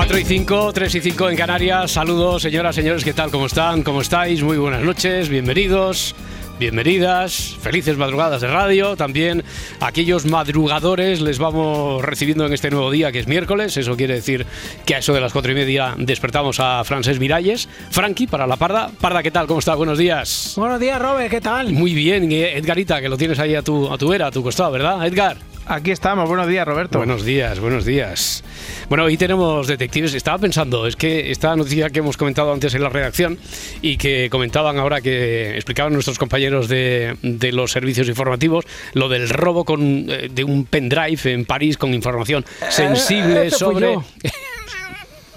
[0.00, 1.90] Cuatro y 5, 3 y 5 en Canarias.
[1.90, 3.30] Saludos, señoras, señores, ¿qué tal?
[3.30, 3.82] ¿Cómo están?
[3.82, 4.42] ¿Cómo estáis?
[4.42, 6.14] Muy buenas noches, bienvenidos,
[6.58, 8.96] bienvenidas, felices madrugadas de radio.
[8.96, 9.44] También
[9.78, 13.76] aquellos madrugadores les vamos recibiendo en este nuevo día, que es miércoles.
[13.76, 14.46] Eso quiere decir
[14.86, 17.68] que a eso de las cuatro y media despertamos a Francés Miralles.
[17.90, 18.90] Frankie, para la Parda.
[19.02, 19.46] Parda, ¿qué tal?
[19.46, 19.76] ¿Cómo estás?
[19.76, 20.54] Buenos días.
[20.56, 21.74] Buenos días, Robert, ¿qué tal?
[21.74, 24.70] Muy bien, Edgarita, que lo tienes ahí a tu, a tu vera, a tu costado,
[24.70, 25.49] ¿verdad, Edgar?
[25.70, 26.98] Aquí estamos, buenos días, Roberto.
[26.98, 28.42] Buenos días, buenos días.
[28.88, 30.14] Bueno, hoy tenemos detectives.
[30.14, 33.38] Estaba pensando, es que esta noticia que hemos comentado antes en la redacción
[33.80, 39.28] y que comentaban ahora que explicaban nuestros compañeros de, de los servicios informativos, lo del
[39.28, 43.98] robo con, eh, de un pendrive en París con información sensible ese fui sobre...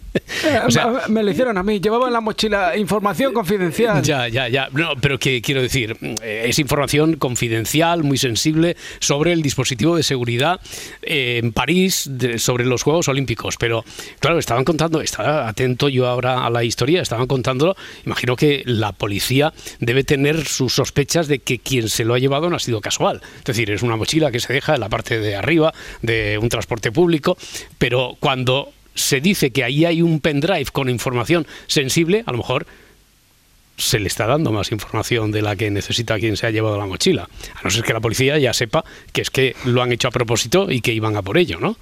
[0.67, 1.81] O sea- me- lo hicieron a mí.
[1.81, 4.03] Llevaba en la mochila información confidencial.
[4.03, 4.69] Ya, ya, ya.
[4.73, 10.03] No, pero que quiero decir, eh, es información confidencial, muy sensible sobre el dispositivo de
[10.03, 10.61] seguridad
[11.03, 13.57] eh, en París de- sobre los Juegos Olímpicos.
[13.59, 13.85] Pero
[14.19, 17.77] claro, estaban contando, estaba atento yo ahora a la historia, estaban contándolo.
[18.05, 22.51] Imagino que la policía debe tener sus sospechas de que quien se lo ha llevado
[22.51, 23.21] no ha sido casual.
[23.39, 26.49] Es decir, es una mochila que se deja en la parte de arriba de un
[26.49, 27.37] transporte público,
[27.79, 32.67] pero cuando se dice que ahí hay un pendrive con información sensible, a lo mejor
[33.77, 36.87] se le está dando más información de la que necesita quien se ha llevado la
[36.87, 37.29] mochila.
[37.55, 40.11] A no ser que la policía ya sepa que es que lo han hecho a
[40.11, 41.77] propósito y que iban a por ello, ¿no?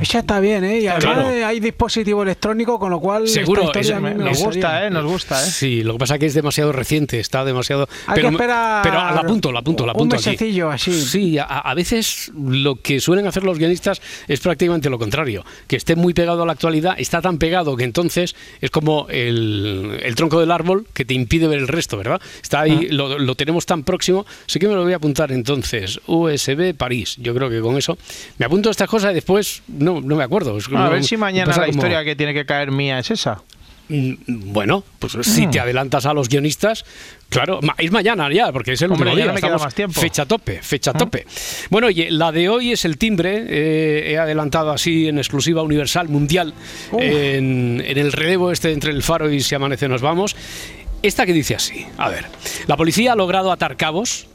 [0.00, 0.80] Esa está bien, ¿eh?
[0.80, 1.46] Y además Claro.
[1.46, 3.28] hay dispositivo electrónico, con lo cual.
[3.28, 4.90] Seguro, es- a mí me nos gusta, ¿eh?
[4.90, 5.50] Nos gusta, ¿eh?
[5.50, 7.88] Sí, lo que pasa es que es demasiado reciente, está demasiado...
[8.06, 10.30] Hay pero, que esperar pero la apunto, la apunto, la un apunto aquí.
[10.30, 10.92] mesecillo así.
[10.92, 15.76] Sí, a, a veces lo que suelen hacer los guionistas es prácticamente lo contrario, que
[15.76, 20.14] esté muy pegado a la actualidad, está tan pegado que entonces es como el, el
[20.14, 22.20] tronco del árbol que te impide ver el resto, ¿verdad?
[22.42, 26.00] Está ahí, lo, lo tenemos tan próximo, sí que me lo voy a apuntar entonces,
[26.06, 27.98] USB París, yo creo que con eso
[28.38, 30.56] me apunto estas cosas y después no, no me acuerdo.
[30.58, 33.42] Es A ver si mañana la como- historia que tiene que caer mía es esa.
[33.88, 34.14] Mm,
[34.52, 36.84] Bueno, pues si te adelantas a los guionistas,
[37.28, 39.32] claro, es mañana ya, porque es el Hombre, último día.
[39.32, 40.00] me queda más tiempo.
[40.00, 41.24] Fecha tope, fecha tope.
[41.70, 46.08] Bueno, oye, la de hoy es el timbre, eh, he adelantado así en exclusiva universal,
[46.08, 46.52] mundial,
[46.98, 50.34] en, en el relevo este entre el faro y si amanece nos vamos.
[51.02, 52.24] Esta que dice así, a ver,
[52.66, 54.26] la policía ha logrado atar cabos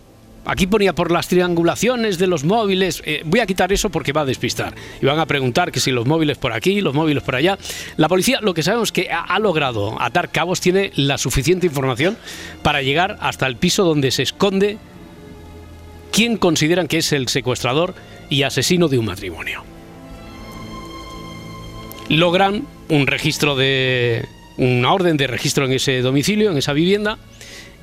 [0.44, 3.04] Aquí ponía por las triangulaciones de los móviles.
[3.06, 4.74] Eh, voy a quitar eso porque va a despistar.
[5.00, 7.60] Y van a preguntar que si los móviles por aquí, los móviles por allá.
[7.98, 12.18] La policía lo que sabemos es que ha, logrado atar cabos, tiene la suficiente información
[12.64, 14.80] para llegar hasta el piso donde se esconde
[16.12, 17.94] quien consideran que es el secuestrador
[18.30, 19.64] y asesino de un matrimonio.
[22.10, 24.26] Logran un registro de.
[24.58, 27.20] una orden de registro en ese domicilio, en esa vivienda.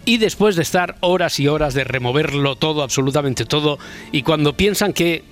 [0.08, 3.78] Y después de estar horas y horas de removerlo todo, absolutamente todo,
[4.10, 5.22] y cuando piensan que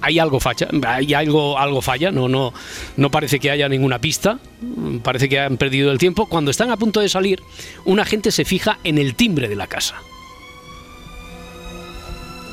[0.00, 2.52] hay algo falla, hay algo, algo falla, no, no,
[2.96, 6.26] no parece que haya ninguna pista, mm, parece que han perdido el tiempo.
[6.26, 7.40] Cuando están a punto de salir,
[7.84, 10.02] un agente se fija en el timbre de la casa.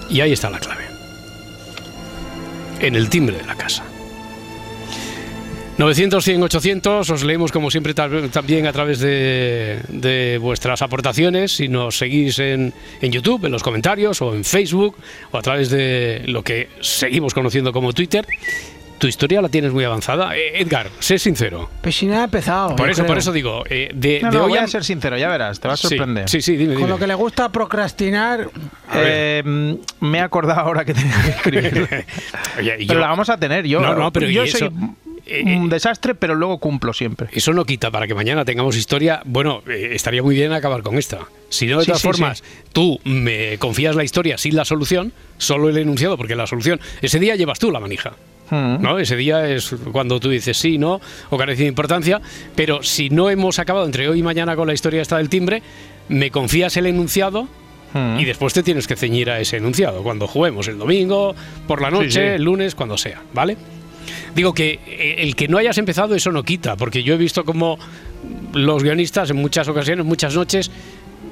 [0.07, 0.85] Y ahí está la clave.
[2.79, 3.83] En el timbre de la casa.
[5.81, 11.69] 900, 100, 800, os leemos como siempre también a través de, de vuestras aportaciones, si
[11.69, 12.71] nos seguís en,
[13.01, 14.95] en YouTube, en los comentarios o en Facebook
[15.31, 18.27] o a través de lo que seguimos conociendo como Twitter.
[18.99, 20.37] Tu historia la tienes muy avanzada.
[20.37, 21.71] Eh, Edgar, sé sincero.
[21.81, 22.75] Pues si nada ha empezado.
[22.75, 23.07] Por eso, creo.
[23.07, 25.29] por eso digo, eh, de, No, de no, hoy voy a- a ser sincero, ya
[25.29, 26.29] verás, te va a sorprender.
[26.29, 28.47] Sí, sí, dime, Con lo que le gusta procrastinar.
[28.93, 29.41] Eh,
[29.99, 32.05] me he acordado ahora que tenía que escribir.
[32.59, 33.65] Oye, pero yo- la vamos a tener.
[33.65, 34.71] Yo, No, no, pero yo ¿y soy eso?
[35.31, 37.29] Eh, un eh, desastre, pero luego cumplo siempre.
[37.31, 39.21] Eso no quita para que mañana tengamos historia.
[39.25, 41.19] Bueno, eh, estaría muy bien acabar con esta.
[41.49, 42.43] Si no, de Sí, todas sí, formas,
[42.73, 47.19] tú me confías la historia sin la solución, solo el enunciado, porque la solución, ese
[47.19, 48.13] día llevas tú la manija.
[48.49, 48.81] Mm.
[48.81, 48.99] ¿no?
[48.99, 50.99] Ese día es cuando tú dices sí, no,
[51.29, 52.19] o carece de importancia,
[52.55, 55.61] pero si no hemos acabado entre hoy y mañana con la historia esta del timbre,
[56.09, 57.47] me confías el enunciado
[57.93, 58.19] Mm.
[58.21, 61.35] y después te tienes que ceñir a ese enunciado, cuando juguemos el domingo,
[61.67, 62.19] por la noche, Sí, sí.
[62.21, 63.57] el lunes, cuando sea, ¿vale?
[64.35, 67.43] Digo que eh, el que no hayas empezado eso no quita, porque yo he visto
[67.45, 67.77] como
[68.53, 70.71] los guionistas en muchas ocasiones, muchas noches,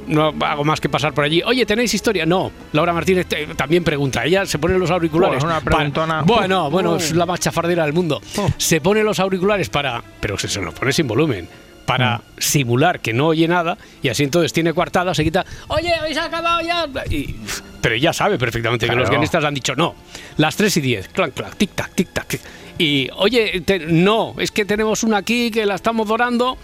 [0.07, 1.41] no hago más que pasar por allí.
[1.45, 2.25] Oye, ¿tenéis historia?
[2.25, 2.51] No.
[2.73, 4.25] Laura Martínez te- también pregunta.
[4.25, 5.37] Ella se pone los auriculares.
[5.37, 6.23] Es una preguntona.
[6.23, 8.19] Bueno, bueno, es la más chafardera del mundo.
[8.37, 8.49] Oh.
[8.57, 10.03] Se pone los auriculares para.
[10.19, 11.47] Pero se, se los pone sin volumen.
[11.85, 12.21] Para Mm.
[12.37, 15.43] simular que no oye nada y así entonces tiene coartada, se quita.
[15.69, 16.87] Oye, habéis acabado ya.
[17.09, 17.35] Y-
[17.81, 19.11] pero ella sabe perfectamente que los Claro.
[19.13, 19.95] guionistas han dicho no.
[20.37, 21.07] Las 3 y 10.
[21.09, 22.39] Clank, clank, tic tac, tic tac.
[22.79, 26.57] Y oye, te- no, es que tenemos una aquí que la estamos dorando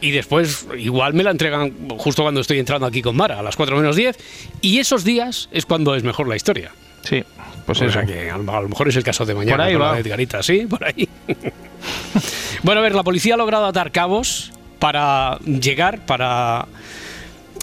[0.00, 3.56] y después igual me la entregan justo cuando estoy entrando aquí con Mara, a las
[3.56, 4.16] 4 menos 10.
[4.62, 6.70] Y esos días es cuando es mejor la historia.
[7.02, 7.22] Sí,
[7.66, 7.94] pues o eso.
[7.94, 9.56] sea que a lo mejor es el caso de mañana.
[9.56, 11.08] Por ahí con la de Edgarita, sí, por ahí.
[12.62, 16.66] bueno, a ver, la policía ha logrado atar cabos para llegar, para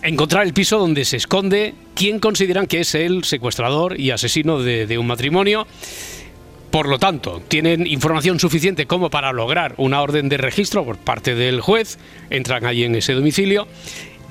[0.01, 4.87] encontrar el piso donde se esconde quien consideran que es el secuestrador y asesino de,
[4.87, 5.65] de un matrimonio.
[6.73, 11.35] Por lo tanto, tienen información suficiente como para lograr una orden de registro por parte
[11.35, 11.99] del juez.
[12.31, 13.67] Entran allí en ese domicilio.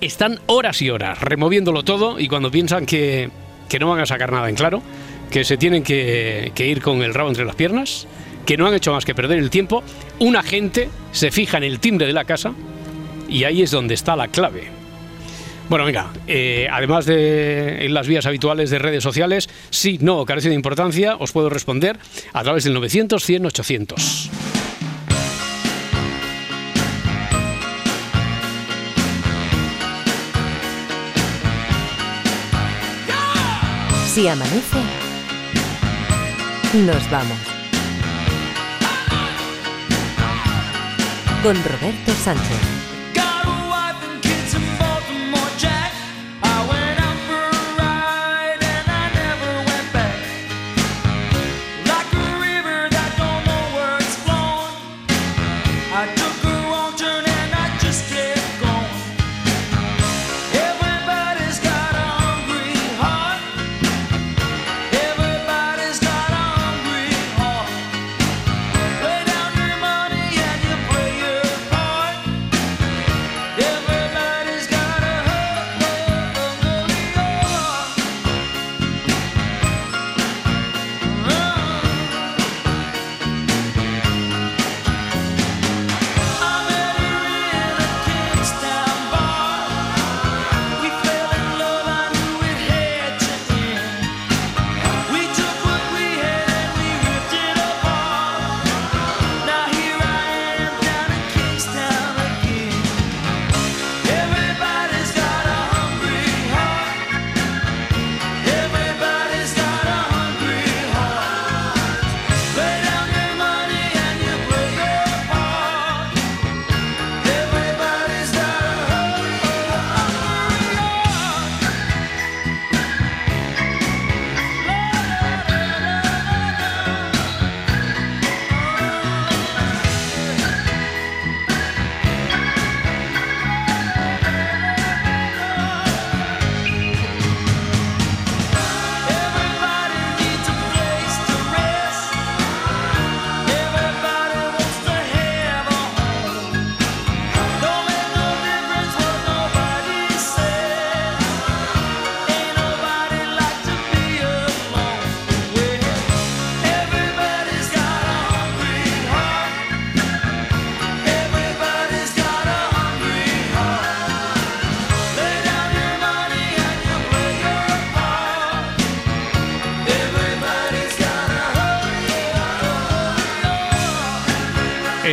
[0.01, 3.31] Están horas y horas removiéndolo todo y cuando piensan que,
[3.69, 4.83] que no van a sacar nada en claro,
[5.31, 8.09] que se tienen que, que ir con el rabo entre las piernas,
[8.45, 9.85] que no han hecho más que perder el tiempo,
[10.19, 12.55] un agente se fija en el timbre de la casa
[13.29, 14.82] y ahí es donde está la clave.
[15.69, 20.55] Bueno, venga, eh, además de las vías habituales de redes sociales, sí, no, carece de
[20.55, 21.99] importancia, os puedo responder
[22.33, 24.31] a través del 900 100 800.
[34.13, 34.77] Si amanece,
[36.75, 37.39] nos vamos.
[41.43, 42.82] Con Roberto Sánchez.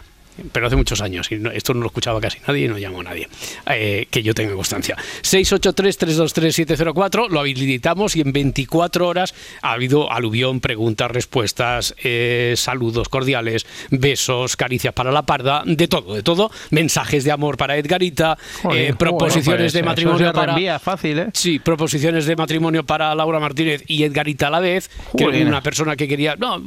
[0.52, 3.02] Pero hace muchos años, y no- esto no lo escuchaba casi nadie y no llamó
[3.02, 3.28] a nadie,
[3.70, 4.96] eh, que yo tenga constancia.
[5.22, 13.66] 683-323-704, lo habilitamos y en 24 horas ha habido aluvión, preguntas, respuestas, eh, saludos cordiales,
[13.90, 18.92] besos, caricias para la parda, de todo, de todo, mensajes de amor para Edgarita, Joder,
[18.92, 20.80] eh, proposiciones de matrimonio se para...
[20.80, 21.26] fácil.
[21.34, 25.62] Sí, proposiciones de matrimonio para Laura Martínez y Edgarita a la vez, que era una
[25.62, 26.62] persona que quería, no,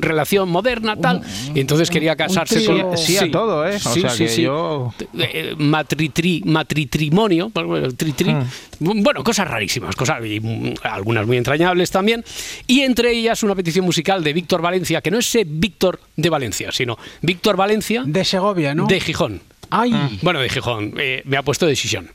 [0.00, 1.22] relación moderna, tal,
[1.54, 2.95] y entonces quería casarse con...
[2.96, 3.76] Sí a todo, ¿eh?
[3.76, 8.30] O sea que yo- Eh, matritri, matritrimonio, bueno, tri, tri.
[8.32, 9.02] Hmm.
[9.02, 12.24] bueno, cosas rarísimas, cosas y, mm, algunas muy entrañables también,
[12.66, 16.28] y entre ellas una petición musical de Víctor Valencia, que no es ese Víctor de
[16.30, 18.86] Valencia, sino Víctor Valencia De Segovia, ¿no?
[18.86, 19.40] de Gijón.
[19.70, 22.10] Ay, Bueno, de Gijón, eh, me ha puesto de Xixón.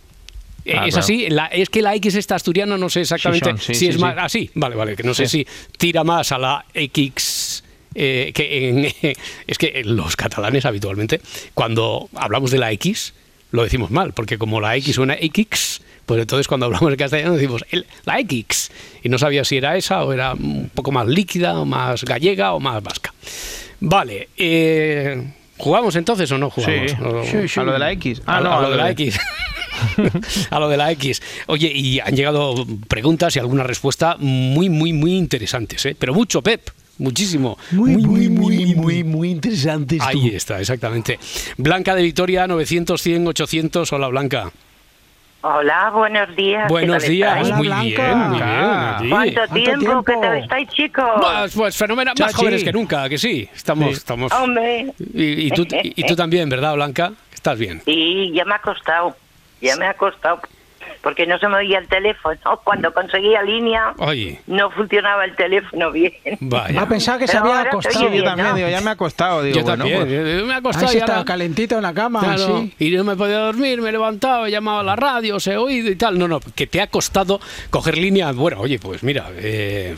[0.64, 1.00] Eh, Ah, es claro.
[1.04, 3.88] así, la- es que la X está asturiana, no sé exactamente Xixón, sí, si sí,
[3.88, 4.02] es sí.
[4.02, 4.50] más así.
[4.54, 5.46] Vale, vale, que no sé si
[5.78, 7.51] tira más a la X.
[7.96, 9.16] eh, que en-
[9.48, 11.22] es que los catalanes habitualmente,
[11.54, 13.14] cuando hablamos de la X,
[13.52, 17.34] lo decimos mal, porque como la X suena X, pues entonces cuando hablamos en castellano
[17.36, 18.72] decimos el- la X.
[19.04, 22.54] Y no sabía si era esa o era un poco más líquida, o más gallega
[22.54, 23.14] o más vasca.
[23.82, 25.22] Vale, eh,
[25.58, 26.92] ¿jugamos entonces o no jugamos?
[26.92, 26.98] Sí.
[27.42, 27.60] Sí, sí.
[27.60, 28.22] A lo de la X.
[28.26, 29.20] a, lo- a lo de la X.
[30.50, 31.22] a lo de la X.
[31.48, 35.96] Oye, y han llegado preguntas y alguna respuesta muy, muy, muy interesantes, ¿eh?
[35.98, 36.70] Pero mucho, Pep.
[36.98, 37.58] Muchísimo.
[37.72, 39.98] muy, muy, muy, muy, muy interesante.
[40.02, 41.18] Ahí está, exactamente.
[41.58, 43.92] Blanca de Vitoria, 900, 100, 800.
[43.94, 44.52] Hola, Blanca.
[45.44, 46.66] Hola, buenos días.
[46.68, 47.50] ¿qué Buenos días.
[47.54, 47.84] muy Blanca.
[47.86, 48.48] bien, muy bien.
[48.48, 49.10] Aquí.
[49.10, 49.80] ¿Cuánto ¿Cuánto tiempo?
[49.80, 50.04] tiempo?
[50.04, 51.06] ¿Qué tal estáis, chicos?
[51.20, 53.50] Pues, pues fenomenal, más jóvenes que nunca, que sí.
[53.56, 53.94] Estamos, Sí.
[53.98, 54.32] estamos.
[54.34, 57.14] Hombre, Y, y tú, y, y tú también, ¿verdad, Blanca?
[57.34, 57.82] Estás bien.
[57.86, 59.16] sí, ya me ha costado.
[59.62, 60.40] Ya me ha costado.
[61.02, 62.38] Porque no se me oía el teléfono.
[62.64, 66.14] Cuando conseguía línea, Oye, no funcionaba el teléfono bien.
[66.42, 66.80] vaya.
[66.82, 68.10] Ha pensado que se Pero había acostado.
[68.14, 68.56] Yo también, ¿no?
[68.56, 69.42] digo, ya me ha costado.
[69.42, 70.00] Digo, Yo bueno, también.
[70.02, 72.68] pues, eh, Me ha Ahí costado sí y estaba ahora- calentito en la cama, Claro,
[72.78, 75.58] y no me podía dormir, me he levantado, he llamado a la radio, os he
[75.58, 76.20] oído y tal.
[76.20, 77.40] No, no, que te ha costado
[77.72, 78.32] coger línea.
[78.32, 79.96] Bueno, oye, pues mira, eh,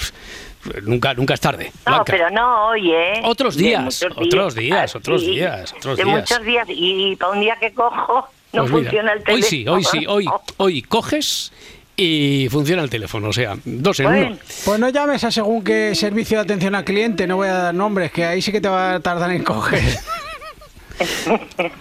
[0.84, 1.72] nunca, nunca es tarde.
[1.86, 2.04] No, Blanca.
[2.12, 3.22] pero no hoy, ¿eh?
[3.26, 6.20] Otros De días, otros días, Ah, otros sí, días, otros de días.
[6.20, 6.66] muchos días.
[6.70, 9.36] Y para un día que cojo, no Pues mira, funciona el teléfono.
[9.36, 11.52] Hoy sí, hoy sí, hoy, hoy coges
[11.96, 14.38] y funciona el teléfono, o sea, dos en Bueno, uno.
[14.66, 17.74] Pues no llames a según qué servicio de atención al cliente, no voy a dar
[17.76, 19.82] nombres, que ahí sí que te va a tardar en coger.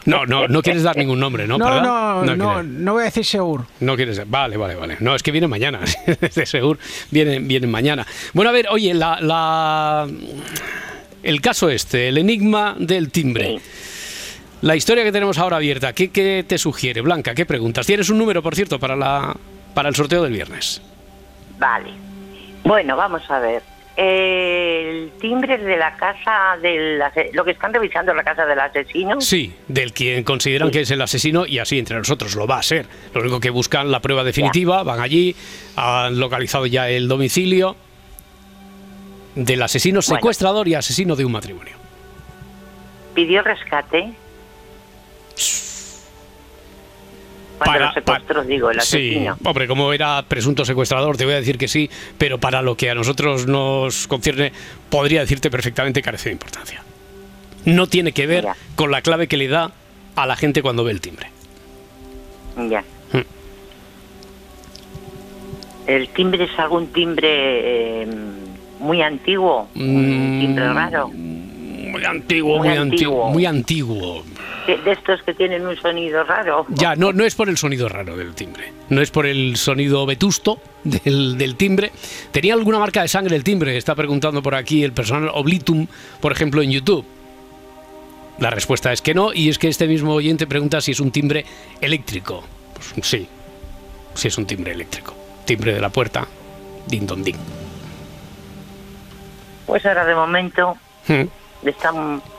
[0.07, 1.59] No, no, no quieres dar ningún nombre, ¿no?
[1.59, 1.83] No, ¿Verdad?
[1.83, 3.67] no, no, no voy a decir seguro.
[3.81, 4.21] No quieres.
[4.29, 4.97] Vale, vale, vale.
[5.01, 5.81] No, es que viene mañana.
[6.35, 6.79] De seguro
[7.11, 8.07] vienen, vienen mañana.
[8.33, 10.09] Bueno, a ver, oye, la, la-
[11.23, 13.61] el caso este, el enigma del timbre.
[14.63, 17.35] La historia que tenemos ahora abierta, ¿qué, qué te sugiere, Blanca?
[17.35, 17.85] ¿Qué preguntas?
[17.87, 19.37] Tienes un número, por cierto, para, la,
[19.75, 20.81] para el sorteo del viernes.
[21.59, 21.91] Vale.
[22.65, 23.63] Bueno, vamos a ver.
[23.97, 26.99] El timbre de la casa del...
[27.33, 29.21] Lo que están revisando la casa del asesino.
[29.21, 32.63] Sí, del quien consideran que es el asesino y así entre nosotros lo va a
[32.63, 32.87] ser.
[33.15, 35.35] Lo único que buscan la prueba definitiva, van allí,
[35.77, 37.77] han localizado ya el domicilio
[39.35, 40.17] del asesino Bueno.
[40.17, 41.75] secuestrador y asesino de un matrimonio.
[43.15, 44.13] Pidió rescate.
[47.59, 49.37] Para- los secuestros, digo, el asesino.
[49.37, 52.77] Sí, hombre, como era presunto secuestrador, te voy a decir que sí, pero para lo
[52.77, 54.53] que a nosotros nos concierne,
[54.91, 56.83] podría decirte perfectamente carece de importancia.
[57.65, 58.57] No tiene que ver Ya.
[58.75, 59.71] con la clave que le da
[60.17, 61.29] a la gente cuando ve el timbre.
[62.69, 62.83] Ya.
[63.13, 63.23] Hmm.
[65.87, 68.09] ¿El timbre es algún timbre eh,
[68.81, 69.69] muy antiguo?
[69.77, 71.11] ¿Un Mm, timbre raro?
[71.93, 73.27] Muy antiguo, Muy muy, antiguo.
[73.27, 73.31] antiguo.
[73.31, 74.25] muy antiguo.
[74.67, 76.65] De, de estos que tienen un sonido raro.
[76.71, 80.07] Ya, no, no es por el sonido raro del timbre, no es por el sonido
[80.07, 81.93] vetusto del, del timbre.
[82.31, 83.77] ¿Tenía alguna marca de sangre el timbre?
[83.77, 85.87] Está preguntando por aquí el personal Oblitum,
[86.21, 87.05] por ejemplo, en YouTube.
[88.39, 91.11] La respuesta es que no, y es que este mismo oyente pregunta si es un
[91.11, 91.45] timbre
[91.81, 92.43] eléctrico.
[92.95, 93.29] Pues sí,
[94.15, 95.15] sí es un timbre eléctrico.
[95.45, 96.27] Timbre de la puerta,
[96.89, 97.37] din don din.
[99.67, 100.77] Pues ahora de momento
[101.09, 101.25] Hmm.
[101.71, 101.93] Está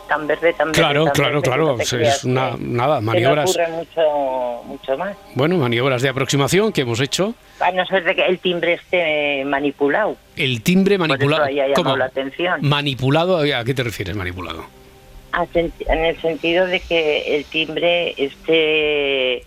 [0.08, 0.82] tan verde, tan verde.
[0.82, 1.78] Claro, tan claro, verde, claro.
[1.78, 3.50] no te Es una, nada, no maniobras.
[3.50, 5.16] ocurre mucho, mucho más.
[5.36, 7.34] Bueno, maniobras de aproximación que hemos hecho.
[7.60, 10.18] A no ser de que el timbre esté manipulado.
[10.36, 11.46] El timbre manipulado.
[11.76, 11.96] ¿Cómo?
[11.98, 12.60] la atención.
[12.62, 14.66] Manipulado, ¿a qué te refieres, manipulado?
[15.56, 19.46] En el sentido de que el timbre esté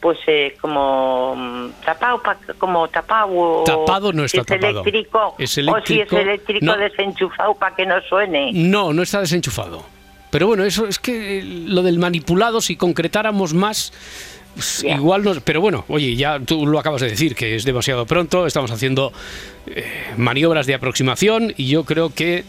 [0.00, 4.80] pues eh, como mm, tapado pa- como tapado o Tapado no si está es tapado.
[4.82, 6.76] eléctrico Es o si es eléctrico, eléctrico no.
[6.76, 9.84] desenchufado para que no suene No, no está desenchufado.
[10.30, 13.92] Pero bueno, eso es que eh, lo del manipulado, si concretáramos más,
[14.54, 15.40] pues, igual nos.
[15.40, 19.10] Pero bueno, oye, ya tú lo acabas de decir, que es demasiado pronto, estamos haciendo
[19.66, 19.84] eh,
[20.18, 22.44] maniobras de aproximación y yo creo que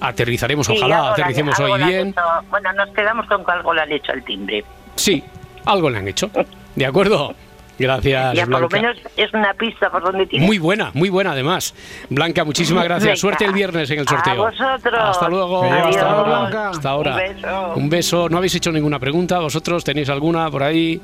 [0.00, 2.14] aterrizaremos, Sí, ojalá aterricemos hoy bien.
[2.50, 4.64] bueno, nos quedamos con que algo le han hecho al timbre.
[4.96, 5.22] Sí,
[5.64, 6.30] algo le han hecho.
[6.76, 7.34] ¿De acuerdo?
[7.78, 10.46] Gracias, ya por lo menos es una pista por donde tiene.
[10.46, 11.74] Muy buena, muy buena además.
[12.10, 13.04] Blanca, muchísimas gracias.
[13.04, 13.16] Venga.
[13.16, 14.36] Suerte el viernes en el A sorteo.
[14.36, 15.00] vosotros.
[15.02, 15.64] Hasta luego.
[15.64, 15.96] Adiós.
[15.96, 16.38] Hasta ahora.
[16.40, 16.68] Blanca.
[16.70, 17.14] Hasta ahora.
[17.14, 17.72] Un beso.
[17.76, 18.28] Un beso.
[18.28, 19.82] ¿No habéis hecho ninguna pregunta vosotros?
[19.84, 21.00] ¿Tenéis alguna por ahí?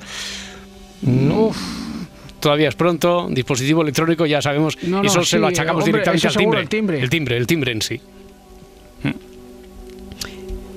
[1.02, 1.50] No.
[2.38, 3.26] Todavía es pronto.
[3.30, 4.78] Dispositivo electrónico, ya sabemos.
[4.82, 6.60] No, no, eso se lo achacamos hombre, directamente al timbre.
[6.60, 7.00] el timbre.
[7.00, 8.00] El timbre, el timbre en sí.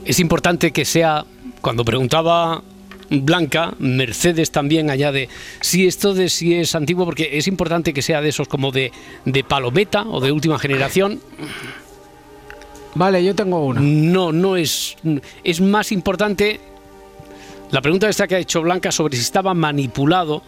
[0.06, 1.24] Es importante que sea,
[1.62, 2.64] cuando preguntaba
[3.12, 5.28] Blanca, Mercedes también añade,
[5.60, 8.92] si esto de si es antiguo, porque es importante que sea de esos como de,
[9.26, 11.20] de palometa o de última generación.
[12.96, 13.82] Vale, yo tengo una.
[13.82, 14.96] No, no es.
[15.44, 16.60] Es más importante.
[17.72, 20.42] La pregunta esta que ha hecho Blanca sobre si estaba manipulado.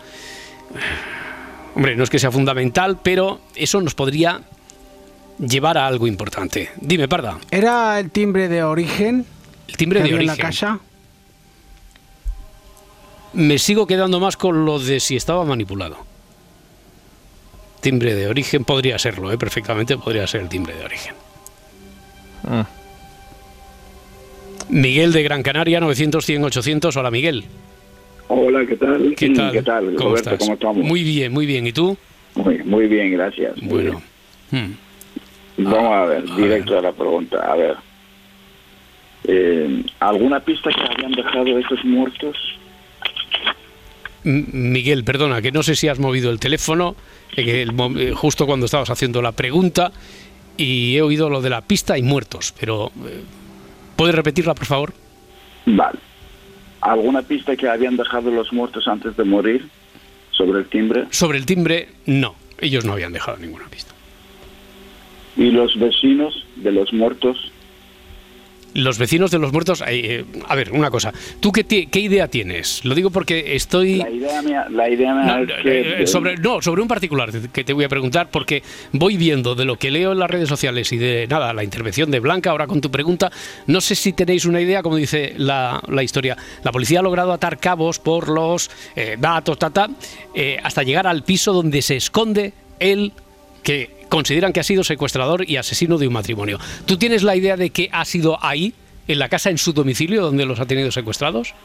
[1.76, 4.42] Hombre, no es que sea fundamental, pero eso nos podría
[5.40, 6.70] llevar a algo importante.
[6.80, 7.40] Dime, Parda.
[7.50, 9.26] ¿Era el timbre de origen
[9.68, 10.46] El timbre de había en la origen.
[10.46, 10.80] casa?
[13.34, 15.98] Me sigo quedando más con lo de si estaba manipulado.
[17.82, 19.38] Timbre de origen podría serlo, ¿eh?
[19.38, 21.16] perfectamente podría ser el timbre de origen.
[22.44, 22.62] Mm.
[24.70, 26.96] Miguel de Gran Canaria, 900, 100, 800.
[26.96, 27.44] Hola, Miguel.
[28.30, 29.14] Hola, ¿qué tal?
[29.18, 29.52] ¿Qué tal?
[29.52, 30.30] ¿Qué tal, ¿Cómo Roberto?
[30.30, 30.40] estás?
[30.40, 30.86] ¿Cómo estamos?
[30.86, 31.68] Muy bien, muy bien.
[31.68, 31.98] ¿Y tú?
[32.36, 33.58] Muy, muy bien, gracias.
[33.62, 34.02] Muy Bueno.
[34.52, 34.58] Hmm.
[34.58, 34.78] bien.
[35.58, 37.38] Vamos a ver, a directo a, la pregunta.
[37.52, 37.76] A ver.
[39.26, 42.38] Eh, ¿Alguna pista que habían dejado estos muertos?
[44.24, 46.96] Miguel, perdona, que no sé si has movido el teléfono,
[47.36, 49.92] eh, el eh, justo cuando estabas haciendo la pregunta,
[50.58, 53.22] y he oído lo de la pista y muertos, pero eh,
[53.96, 54.94] ¿puedes repetirla, por favor?
[55.66, 56.00] Vale.
[56.82, 59.68] ¿Alguna pista que habían dejado los muertos antes de morir
[60.32, 61.06] sobre el timbre?
[61.12, 62.36] Sobre el timbre, no.
[62.60, 63.94] Ellos no habían dejado ninguna pista.
[65.38, 67.53] ¿Y los vecinos de los muertos?
[68.74, 71.14] Los vecinos de los muertos, eh, eh, a ver, una cosa.
[71.40, 72.84] ¿Tú qué, qué idea tienes?
[72.86, 73.98] Lo digo porque estoy...
[73.98, 76.04] La idea mía, la idea mía No, es que...
[76.04, 79.66] eh, sobre, no, sobre un particular que te voy a preguntar, porque voy viendo de
[79.66, 82.68] lo que leo en las redes sociales y de nada, la intervención de Blanca, ahora
[82.68, 83.32] con tu pregunta,
[83.68, 86.38] no sé si tenéis una idea, como dice la, la historia.
[86.64, 89.58] La policía ha logrado atar cabos por los eh, datos,
[90.36, 93.14] eh, hasta llegar al piso donde se esconde el
[93.64, 96.60] que consideran que ha sido secuestrador y asesino de un matrimonio.
[96.86, 98.72] ¿Tú tienes la idea de que ha sido ahí,
[99.08, 101.56] en la casa, en su domicilio, donde los ha tenido secuestrados?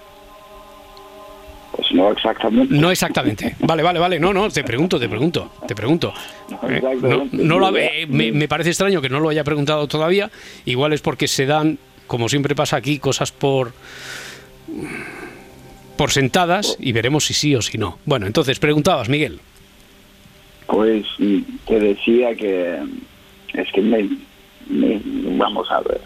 [1.72, 2.74] Pues no exactamente.
[2.74, 3.54] No exactamente.
[3.60, 4.18] Vale, vale, vale.
[4.18, 6.14] No, no, te pregunto, te pregunto, te pregunto.
[6.48, 7.36] No, Eh, no, exactamente.
[7.36, 10.30] no lo eh, me, me parece extraño que no lo haya preguntado todavía.
[10.64, 13.74] Igual es porque se dan, como siempre pasa aquí, cosas por
[15.98, 17.98] por sentadas y veremos si sí o si no.
[18.06, 19.38] Bueno, entonces preguntabas, Miguel.
[20.68, 22.78] Pues mm, te decía que
[23.54, 24.08] es que me,
[24.68, 25.00] me-
[25.36, 26.00] vamos a ver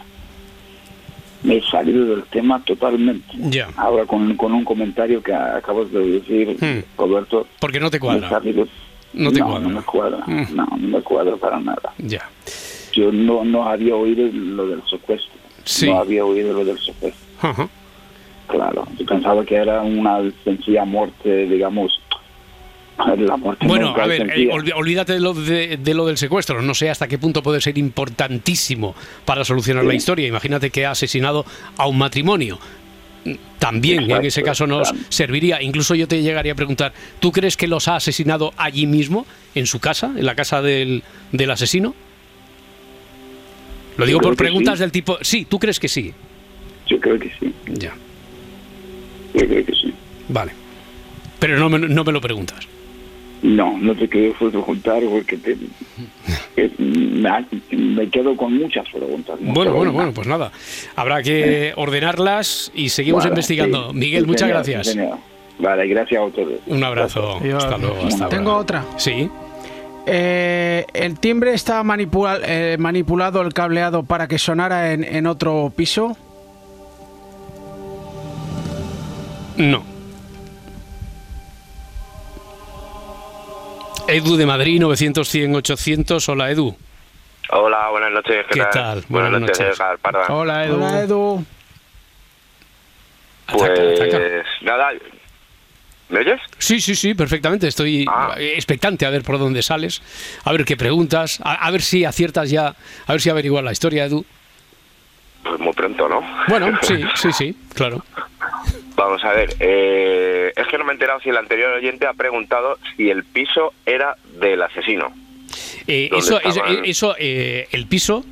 [1.42, 3.68] me he salido del tema totalmente Ya.
[3.76, 6.84] ahora con, con un comentario que acabas de decir Hmm.
[6.96, 8.28] Roberto Porque no te cuadra.
[8.28, 8.68] salido
[9.12, 9.68] No te no, cuadra.
[9.68, 10.54] no me cuadra Hmm.
[10.54, 12.30] no no me cuadra para nada Ya.
[12.92, 15.32] yo no no había oído lo del secuestro
[15.64, 15.86] Sí.
[15.86, 17.68] no había oído lo del secuestro Ajá.
[18.46, 22.00] claro yo pensaba que era una sencilla muerte digamos
[22.98, 26.62] la muerte Bueno, nunca a ver, eh, olvídate de lo, de, de lo del secuestro.
[26.62, 30.26] No sé hasta qué punto puede ser importantísimo para solucionar la historia.
[30.26, 31.44] Imagínate que ha asesinado
[31.76, 32.58] a un matrimonio.
[33.58, 35.06] También en Exacto, ese caso nos claro.
[35.08, 35.62] serviría.
[35.62, 39.66] Incluso yo te llegaría a preguntar, ¿tú crees que los ha asesinado allí mismo, en
[39.66, 41.94] su casa, en la casa del, del asesino?
[43.96, 44.80] Lo digo por preguntas sí.
[44.80, 46.12] del tipo, sí, ¿tú crees que sí?
[46.86, 47.94] yo creo que sí Ya,
[49.34, 49.94] yo creo que sí
[50.28, 50.52] vale.
[51.38, 52.66] Pero no me, no me lo preguntas.
[53.42, 55.56] No, no te quiero preguntar porque te,
[56.54, 57.44] que me,
[57.76, 59.40] me quedo con muchas preguntas.
[59.40, 60.52] muchas Bueno, bueno, bueno, pues nada.
[60.94, 63.90] Habrá que ordenarlas y seguimos Vale, investigando.
[63.90, 64.86] sí, Miguel, sí, muchas señor, gracias.
[64.88, 64.98] sí.
[65.58, 66.60] Vale, gracias a ustedes.
[66.66, 67.36] Un abrazo.
[67.56, 68.06] Hasta luego.
[68.06, 68.62] Hasta Tengo ahora.
[68.62, 68.84] otra.
[68.96, 69.28] Sí.
[70.06, 75.72] Eh, el timbre está manipula- eh, manipulado el cableado para que sonara en, en otro
[75.74, 76.16] piso.
[79.56, 79.82] No.
[84.12, 86.28] Edu de Madrid, 900, 100, 800.
[86.28, 86.76] Hola, Edu.
[87.50, 88.46] Hola, buenas noches.
[88.50, 89.02] ¿Qué, ¿Qué tal?
[89.08, 90.00] Buenas, Buenas noches, noches.
[90.00, 90.26] Parda.
[90.28, 90.74] Hola, Edu.
[90.76, 91.44] Hola, Edu.
[93.46, 94.18] Pues Ataca, ataca.
[94.62, 94.90] nada.
[96.08, 96.40] ¿Me oyes?
[96.58, 97.66] Sí, sí, sí, perfectamente.
[97.68, 98.34] Estoy Ah.
[98.38, 100.02] expectante a ver por dónde sales,
[100.44, 102.74] a ver qué preguntas, a, a ver si aciertas ya,
[103.06, 104.24] a ver si averiguas la historia, Edu.
[105.42, 106.20] Pues muy pronto, ¿no?
[106.48, 108.04] Bueno, sí, sí, sí, claro.
[109.04, 109.56] Vamos a ver.
[109.58, 113.24] eh, es que no me he enterado si el anterior oyente ha preguntado si el
[113.24, 115.12] piso era del asesino.
[115.86, 116.84] Eh, ¿Dónde eso, eso, estaban?
[116.84, 118.24] eso, eh, el piso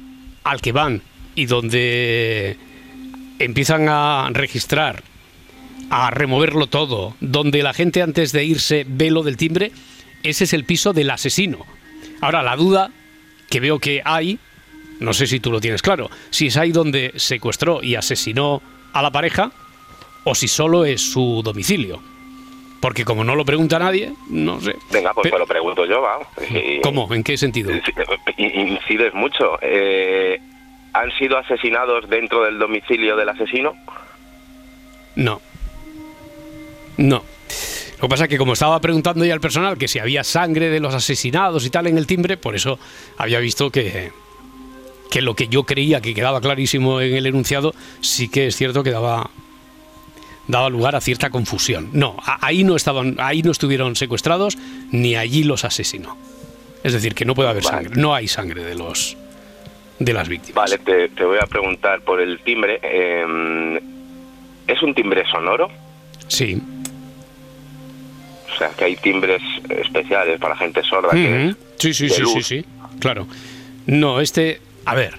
[0.45, 1.03] al que van
[1.35, 2.57] y donde
[3.41, 5.03] empiezan a registrar,
[5.91, 9.73] a removerlo todo, donde la gente antes de irse ve lo del timbre,
[10.23, 11.67] ese es el piso del asesino.
[12.21, 12.91] Ahora, la duda
[13.49, 14.39] que veo que hay,
[15.01, 19.03] no sé si tú lo tienes claro, si es ahí donde secuestró y asesinó a
[19.03, 19.51] la pareja
[20.25, 22.01] o si solo es su domicilio.
[22.81, 24.75] Porque como no lo pregunta nadie, no sé.
[24.91, 26.19] Venga, pues Pe- te lo pregunto yo, va.
[26.51, 27.13] Y- ¿Cómo?
[27.13, 27.71] ¿En qué sentido?
[28.39, 29.59] Incides mucho.
[29.61, 30.41] Eh,
[30.95, 33.75] ¿Han sido asesinados dentro del domicilio del asesino?
[35.15, 35.41] No.
[36.97, 37.23] No.
[38.01, 40.71] Lo que pasa es que como estaba preguntando ya al personal que si había sangre
[40.71, 42.79] de los asesinados y tal en el timbre, por eso
[43.19, 44.11] había visto que,
[45.11, 48.83] que lo que yo creía que quedaba clarísimo en el enunciado, sí que es cierto
[48.83, 49.29] que daba,
[50.51, 51.91] daba lugar a cierta confusión.
[51.93, 54.59] No, ahí no estaban, ahí no estuvieron secuestrados,
[54.91, 56.17] ni allí los asesinó.
[56.83, 57.77] Es decir, que no puede haber Vale.
[57.85, 59.17] sangre, no hay sangre de los
[59.99, 60.55] de las víctimas.
[60.55, 62.81] Vale, te, te voy a preguntar por el timbre.
[62.83, 63.81] Eh,
[64.67, 65.69] ¿Es un timbre sonoro?
[66.29, 66.61] Sí.
[68.55, 71.11] O sea, que hay timbres especiales para gente sorda.
[71.11, 71.55] que.
[71.79, 72.65] Sí, sí, sí, sí, sí,
[72.99, 73.27] claro.
[73.87, 75.19] No, este, a ver,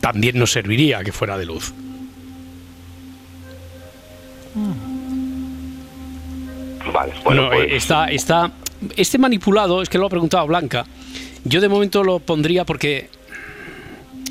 [0.00, 1.72] también nos serviría que fuera de luz.
[6.92, 8.50] Vale, bueno, No, pues, eh, está, está,
[8.96, 10.86] este manipulado, es que lo ha preguntado Blanca,
[11.44, 13.10] yo de momento lo pondría porque,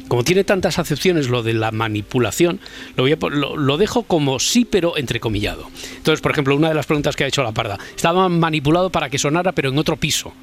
[0.07, 2.59] como tiene tantas acepciones lo de la manipulación,
[2.95, 5.67] lo, voy a po- lo, lo dejo como sí, pero entrecomillado.
[5.97, 9.09] Entonces, por ejemplo, una de las preguntas que ha hecho la parda, estaba manipulado para
[9.09, 10.33] que sonara, pero en otro piso,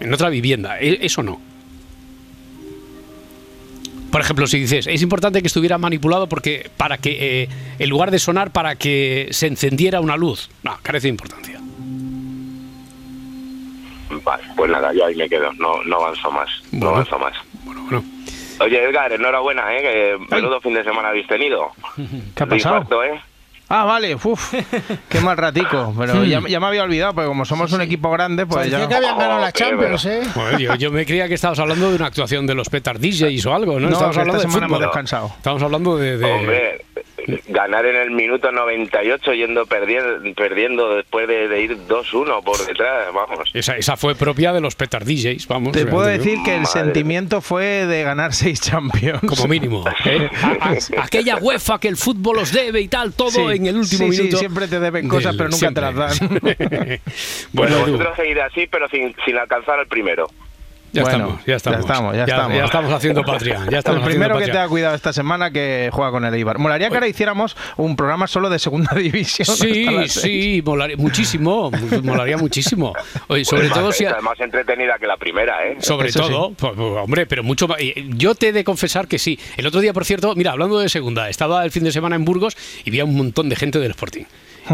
[0.00, 1.40] en otra vivienda, E- eso no.
[4.10, 8.10] Por ejemplo, si dices, es importante que estuviera manipulado porque para que, eh, en lugar
[8.10, 10.50] de sonar, para que se encendiera una luz.
[10.62, 11.60] No, carece de importancia.
[14.24, 15.52] vale, pues nada, yo ahí me quedo.
[15.54, 16.48] No, no avanzo más.
[16.72, 17.34] No avanzo más.
[17.64, 18.04] Bueno, bueno.
[18.60, 19.80] Oye, Edgar, enhorabuena, ¿eh?
[19.80, 21.70] Que menudo fin de semana habéis tenido.
[22.34, 22.76] ¿Qué ha pasado?
[22.78, 23.20] Infarto, ¿eh?
[23.72, 24.52] Ah, vale, uf,
[25.08, 25.94] qué mal ratico.
[25.96, 28.88] Pero ya, ya me había olvidado, porque como somos un equipo grande, pues Parecía ya.
[28.88, 30.22] que habían ganado la Joder, Champions, ¿eh?
[30.58, 33.54] Yo, yo me creía que estabas hablando de una actuación de los Petard DJs o
[33.54, 33.86] algo, ¿no?
[33.86, 34.88] No, Estamos que hablando esta de semana hemos fútbol.
[34.88, 35.32] descansado.
[35.36, 36.18] Estamos hablando de...
[36.18, 36.84] de- Hombre,
[37.48, 43.12] ganar en el minuto 98 yendo perdiendo, perdiendo después de, de ir 2-1 por detrás,
[43.14, 43.50] vamos.
[43.54, 45.72] Esa, esa fue propia de los Petard DJs, vamos.
[45.72, 46.80] Te puedo decir que el Madre.
[46.80, 49.20] sentimiento fue de ganar seis Champions.
[49.26, 49.84] Como mínimo.
[50.04, 50.28] ¿eh?
[50.98, 54.12] Aquella UEFA que el fútbol os debe y tal, todo Sí, en el último sí,
[54.12, 54.38] sí, minuto.
[54.38, 56.40] siempre te deben cosas, del- pero nunca te las dan.
[57.52, 60.26] bueno, Bueno, vosotros seguid así, pero sin, sin alcanzar al primero.
[60.92, 61.76] Ya, Bueno, estamos, ya estamos.
[61.78, 62.56] ya estamos, ya estamos.
[62.56, 63.66] ya estamos haciendo patria.
[63.70, 66.58] Ya estamos el primero que te ha cuidado esta semana que juega con el Eibar.
[66.58, 69.46] Molaría que ahora hiciéramos un programa solo de segunda división.
[69.46, 71.70] Sí, sí, molaría muchísimo,
[72.02, 72.92] molaría muchísimo.
[73.28, 73.86] Oye, sobre Pues todo
[74.22, 74.42] más, si...
[74.42, 75.76] entretenida que la primera, ¿eh?
[75.80, 77.80] Sobre Eso todo, pues, pues, hombre, pero mucho más.
[77.80, 79.38] y Yo te he de confesar que sí.
[79.56, 82.24] El otro día, por cierto, mira, hablando de segunda, estaba el fin de semana en
[82.24, 84.24] Burgos y vi a un montón de gente del Sporting.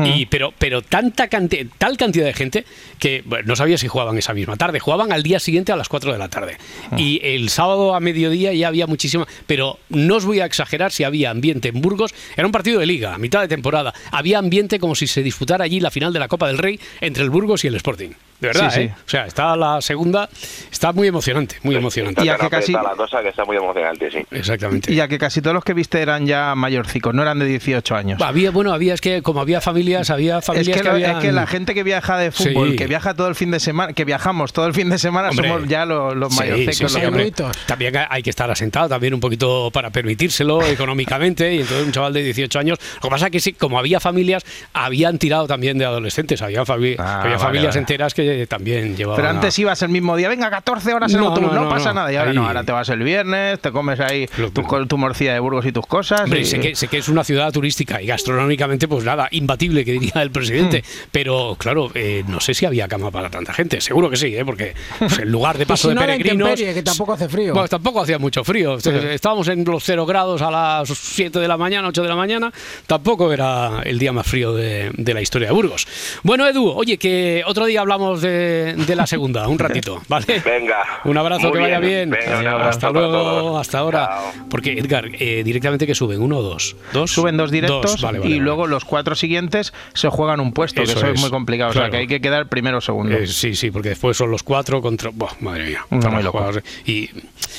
[0.05, 2.65] Y, pero, pero tanta canti- tal cantidad de gente
[2.99, 4.79] que bueno, no sabía si jugaban esa misma tarde.
[4.81, 6.59] Jugaban al día siguiente a las 4 de la tarde.
[6.97, 9.27] Y el sábado a mediodía ya había muchísima.
[9.47, 12.15] Pero no os voy a exagerar si había ambiente en Burgos.
[12.37, 13.95] Era un partido de liga, a mitad de temporada.
[14.11, 17.23] Había ambiente como si se disputara allí la final de la Copa del Rey entre
[17.25, 18.11] el Burgos y el Sporting.
[18.41, 18.81] De verdad, Sí, sí.
[18.87, 18.95] ¿eh?
[19.07, 20.29] O sea, está la segunda,
[20.71, 22.23] está muy emocionante, muy emocionante.
[22.25, 24.19] Y a Está que casi- la cosa que está muy emocionante, sí.
[24.31, 24.93] Exactamente.
[24.93, 27.97] Y ya que casi todos los que viste eran ya mayorcicos, no eran de 18
[27.97, 28.21] años.
[28.21, 31.23] Había, bueno, había, es que como había familias, había Es familias que, que, habían- es
[31.23, 32.77] que la gente que viaja de fútbol, Sí.
[32.77, 35.49] que viaja todo el fin de semana, que viajamos todo el fin de semana, Hombre.
[35.49, 36.93] somos ya los, los Sí, mayorcicos.
[36.93, 37.67] sí, los.
[37.67, 42.13] También hay que estar asentado también un poquito para permitírselo económicamente y entonces un chaval
[42.13, 42.79] de 18 años.
[42.97, 44.45] Lo que pasa es que sí, como había familias,
[44.75, 47.79] habían tirado también de adolescentes, había, fami- Ah, había vale, familias vale.
[47.81, 49.17] enteras que también llevaban.
[49.17, 51.69] Pero antes ibas el mismo día, venga, 14 horas en No, autobús, no, no, no,
[51.71, 51.95] pasa no.
[51.95, 52.13] nada.
[52.13, 54.99] Y ahora Ahí- no, ahora te vas el viernes, te comes ahí Lo- tu, tu
[54.99, 56.23] morcilla de Burgos y tus cosas.
[56.23, 59.85] Hombre, y- sé que, sé que es una ciudad turística y gastronómicamente, pues nada, imbatible,
[59.85, 60.81] que diría el presidente.
[60.87, 61.09] Hmm.
[61.13, 63.81] Pero claro, eh, no sé si había cama para tanta gente.
[63.81, 64.45] Seguro que sí, ¿eh?
[64.45, 66.55] porque pues, en lugar de paso si de peregrinos.
[66.61, 67.53] que tampoco hace frío.
[67.53, 68.77] Bueno, tampoco hacía mucho frío.
[68.79, 72.53] Estábamos en los 0 grados a las 7 de la mañana, 8 de la mañana.
[72.87, 75.87] Tampoco era el día más frío de, de la historia de Burgos.
[76.23, 80.43] Bueno, Edu, oye, que otro día hablamos de, de la segunda, un ratito, ¿vale?
[80.45, 80.79] Venga.
[81.05, 82.11] Un abrazo, que vaya bien.
[82.11, 84.07] Venga, Hasta luego, hasta ahora.
[84.09, 84.33] Chao.
[84.51, 86.77] Porque, Edgar, eh, directamente que suben, uno o dos.
[86.93, 87.11] ¿Dos?
[87.11, 88.45] Suben dos directos Dos, vale, vale, y vale.
[88.45, 91.71] luego los cuatro siguientes se juegan un puesto, Eso que eso es, es, muy complicado.
[91.71, 93.17] O sea, que hay que quedar primero o segundo.
[93.17, 95.11] Eh, sí, sí, porque después son los cuatro contra.
[95.13, 95.85] Buah, madre mía.
[95.91, 96.45] No, muy loco.
[96.85, 97.11] Y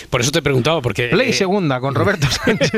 [0.09, 1.07] por eso te he preguntado, porque.
[1.07, 2.71] Play eh, segunda con Roberto Sánchez.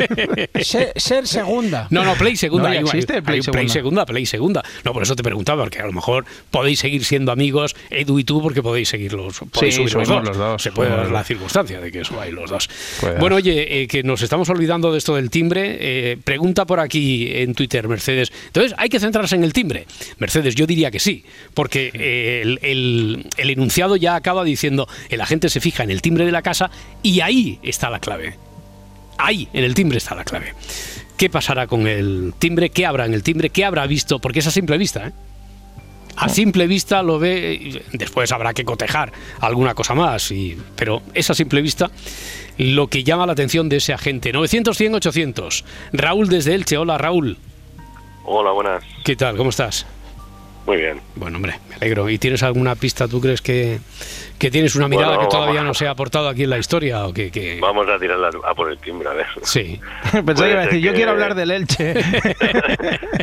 [0.61, 1.87] Ser, ser segunda.
[1.89, 2.67] No, no, Play segunda.
[2.69, 3.73] No, ya hay- existe hay- Play hay un Play segunda.
[3.73, 4.63] segunda, Play segunda.
[4.83, 8.19] No, por eso te preguntaba, porque a lo mejor podéis seguir siendo amigos dos, Edu
[8.19, 9.39] y tú, porque podéis seguirlos.
[9.51, 10.23] podéis Sí, subir los dos.
[10.27, 12.69] los dos, Se puede dar la circunstancia de que subáis los dos.
[12.99, 15.77] Puede Bueno, oye, eh, que nos estamos olvidando de esto del timbre.
[15.79, 18.31] eh, pregunta por aquí en Twitter, Mercedes.
[18.47, 19.85] Entonces, ¿hay que centrarse en el timbre?
[20.17, 25.21] Mercedes, yo diría que sí, porque eh, el, el- el enunciado ya acaba diciendo, el
[25.21, 26.69] agente se fija en el timbre de la casa
[27.03, 28.35] y ahí está la clave.
[29.17, 30.53] Ahí, en el timbre está la clave.
[31.17, 32.69] ¿Qué pasará con el timbre?
[32.69, 33.49] ¿Qué habrá en el timbre?
[33.49, 34.19] ¿Qué habrá visto?
[34.19, 35.11] Porque es a simple vista, ¿eh?
[36.19, 41.29] A simple vista lo ve, después habrá que cotejar alguna cosa más, y, pero es
[41.29, 41.89] a simple vista
[42.57, 44.33] lo que llama la atención de ese agente.
[44.33, 45.65] 900, 100, 800.
[45.93, 46.77] Raúl desde Elche.
[46.77, 47.37] Hola, Raúl.
[48.25, 48.83] Hola, buenas.
[49.05, 49.37] ¿Qué tal?
[49.37, 49.85] ¿Cómo estás?
[50.69, 51.01] Muy bien.
[51.15, 52.07] Bueno, hombre, me alegro.
[52.11, 53.07] ¿Y tienes alguna pista?
[53.07, 53.79] ¿Tú crees que,
[54.37, 57.07] que tienes una mirada Bueno, que todavía no se ha aportado aquí en la historia?
[57.07, 59.25] ¿O que, que- Vamos a tirarla a por el timbre, a ver.
[59.41, 59.81] Sí.
[60.23, 61.95] Pensé que iba a decir, yo quiero hablar del Elche.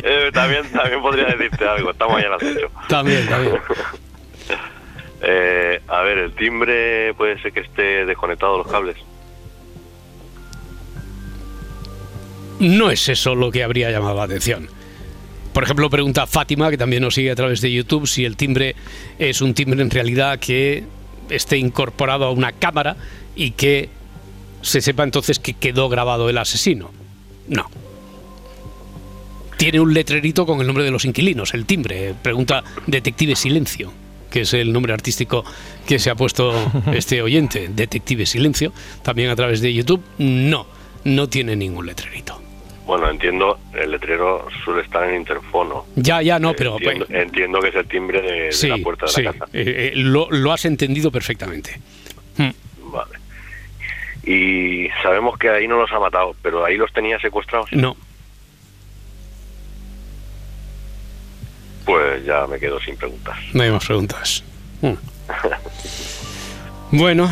[0.09, 2.71] Eh, también, también podría decirte algo, estamos ya en acecho.
[2.89, 3.55] También, también.
[5.21, 8.97] Eh, a ver, el timbre puede ser que esté desconectado los cables.
[12.59, 14.69] No es eso lo que habría llamado la atención.
[15.57, 18.75] Por ejemplo, pregunta Fátima, que también nos sigue a través de YouTube, si el timbre
[19.17, 20.83] es un timbre en realidad que
[21.31, 22.95] esté incorporado a una cámara
[23.35, 23.89] y que
[24.61, 26.91] se sepa entonces que quedó grabado el asesino.
[27.47, 27.71] No.
[29.57, 32.13] Tiene un letrerito con el nombre de los inquilinos, el timbre.
[32.21, 33.91] Pregunta Detective Silencio,
[34.29, 35.43] que es el nombre artístico
[35.87, 36.53] que se ha puesto
[36.93, 37.67] este oyente.
[37.75, 40.03] Detective Silencio, también a través de YouTube.
[40.19, 40.67] No,
[41.03, 42.46] no tiene ningún letrerito.
[42.87, 45.85] Bueno, entiendo, el letrero suele estar en interfono.
[45.97, 46.73] Ya, ya, no, pero...
[46.79, 49.45] Entiendo, entiendo que es el timbre de, la puerta de sí, la casa.
[49.53, 51.79] eh, eh, lo, lo has entendido perfectamente.
[52.37, 52.51] Hmm.
[52.89, 53.17] Vale.
[54.23, 57.69] Y sabemos que ahí no los ha matado, pero ahí los tenía secuestrados.
[57.73, 57.95] No,
[61.85, 63.37] Pues ya me quedo sin preguntas.
[63.53, 64.43] no hay más preguntas.
[64.81, 64.93] Hmm.
[66.89, 67.29] Bueno,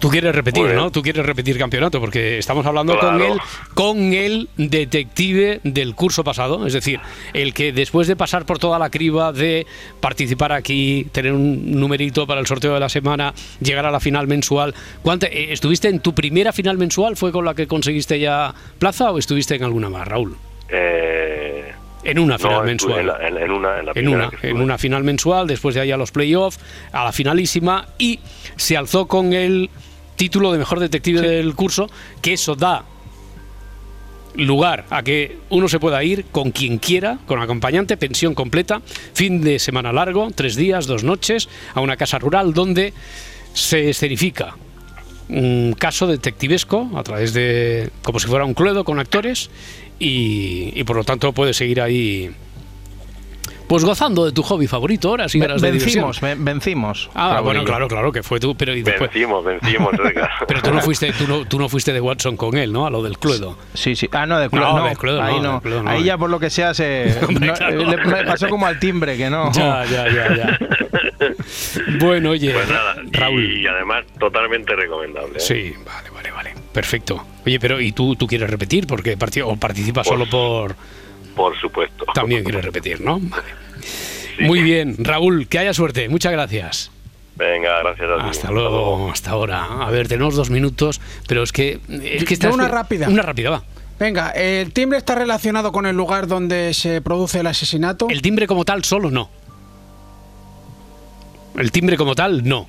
[0.00, 0.64] tú quieres repetir.
[0.74, 0.90] ¿no?
[0.90, 3.38] Tú quieres repetir campeonato porque estamos hablando con él,
[3.74, 6.98] con el detective del curso pasado, es decir,
[7.32, 9.66] el que después de pasar por toda la criba de
[10.00, 14.26] participar aquí, tener un numerito para el sorteo de la semana, llegar a la final
[14.26, 17.16] mensual, ¿cuánto, eh, ¿estuviste en tu primera final mensual?
[17.16, 20.36] ¿Fue con la que conseguiste ya plaza o estuviste en alguna más, Raúl?
[20.68, 23.00] Eh, En una final mensual.
[23.00, 25.90] En, la- en- en una, en la una, en una final mensual, después de ahí
[25.92, 26.58] a los playoffs,
[26.92, 28.20] a la finalísima y
[28.56, 29.68] se alzó con el
[30.20, 31.88] título de mejor detective del curso,
[32.20, 32.84] que eso da
[34.34, 38.82] lugar a que uno se pueda ir con quien quiera, con acompañante, pensión completa,
[39.14, 42.92] fin de semana largo, tres días, dos noches, a una casa rural donde
[43.54, 44.56] se escenifica
[45.30, 49.48] un caso detectivesco a través de como si fuera un cluedo con actores
[49.98, 52.30] y, y por lo tanto puedes seguir ahí
[53.66, 57.08] pues gozando de tu hobby favorito horas y horas de vencimos, ven- vencimos.
[57.14, 59.90] Ah, bueno, claro, claro que fue tú, pero y después, Vencimos, vencimos,
[60.48, 62.86] pero tú no fuiste, tú no, tú no fuiste de Watson con él, ¿no?
[62.86, 63.56] A lo del cluedo.
[63.74, 64.08] Sí, sí.
[64.12, 64.72] Ah, no, de Cluedo.
[64.72, 65.54] No, No, de Cluedo ahí no, no.
[65.54, 65.90] de Cluedo no.
[65.90, 67.16] Ahí ya por lo que sea se.
[67.28, 67.76] Hombre, no, claro.
[67.84, 69.52] le- me pasó como al timbre, que no.
[69.52, 70.58] Ya, ya, ya, ya.
[72.00, 73.44] Bueno, oye, Pues nada, Raúl.
[73.44, 75.36] y además totalmente recomendable.
[75.36, 75.40] ¿eh?
[75.40, 76.54] Sí, vale, vale, vale.
[76.72, 77.24] Perfecto.
[77.46, 78.86] Oye, pero ¿y tú, tú quieres repetir?
[78.86, 80.74] Porque o participas solo por...
[81.40, 82.04] Por supuesto.
[82.12, 83.18] También quieres repetir, ¿no?
[83.22, 83.44] Vale.
[84.40, 86.06] Muy bien, Raúl, que haya suerte.
[86.10, 86.90] Muchas gracias.
[87.36, 88.28] Venga, gracias a ti.
[88.28, 89.64] Hasta luego, hasta ahora.
[89.86, 91.80] A ver, tenemos dos minutos, pero es que...
[91.88, 93.08] Es que una rápida.
[93.08, 93.64] Una rápida, va.
[93.98, 98.08] Venga, ¿el timbre está relacionado con el lugar donde se produce el asesinato?
[98.10, 99.30] El timbre como tal solo no.
[101.56, 102.68] El timbre como tal no.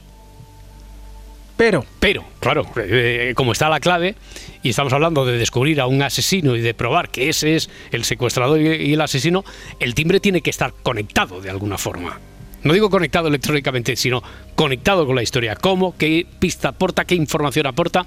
[1.57, 4.15] Pero, Pero, claro, eh, como está la clave,
[4.63, 8.04] y estamos hablando de descubrir a un asesino y de probar que ese es el
[8.04, 9.43] secuestrador y el asesino,
[9.80, 12.19] el timbre tiene que estar conectado de alguna forma.
[12.63, 14.21] No digo conectado electrónicamente, sino
[14.56, 15.56] conectado con la historia.
[15.56, 15.97] ¿Cómo?
[15.97, 17.06] ¿Qué pista aporta?
[17.06, 18.06] ¿Qué información aporta?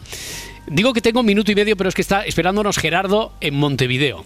[0.66, 4.24] Digo que tengo un minuto y medio, pero es que está esperándonos Gerardo en Montevideo,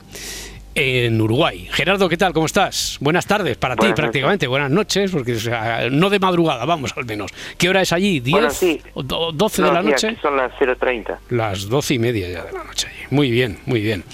[0.81, 1.69] en Uruguay.
[1.73, 2.33] Gerardo, ¿qué tal?
[2.33, 2.99] ¿Cómo estás?
[3.01, 4.47] Buenas tardes para ti prácticamente.
[4.47, 7.33] Buenas noches, porque o sea, no de madrugada, vamos al menos.
[7.57, 8.21] ¿Qué hora es allí?
[8.21, 8.81] ¿10 Bueno, sí.
[8.95, 10.07] o do- 12 No, de la noche?
[10.09, 11.19] aquí son las 0.30.
[11.31, 12.87] Las doce y media ya de la noche.
[13.11, 14.05] Muy bien, muy bien.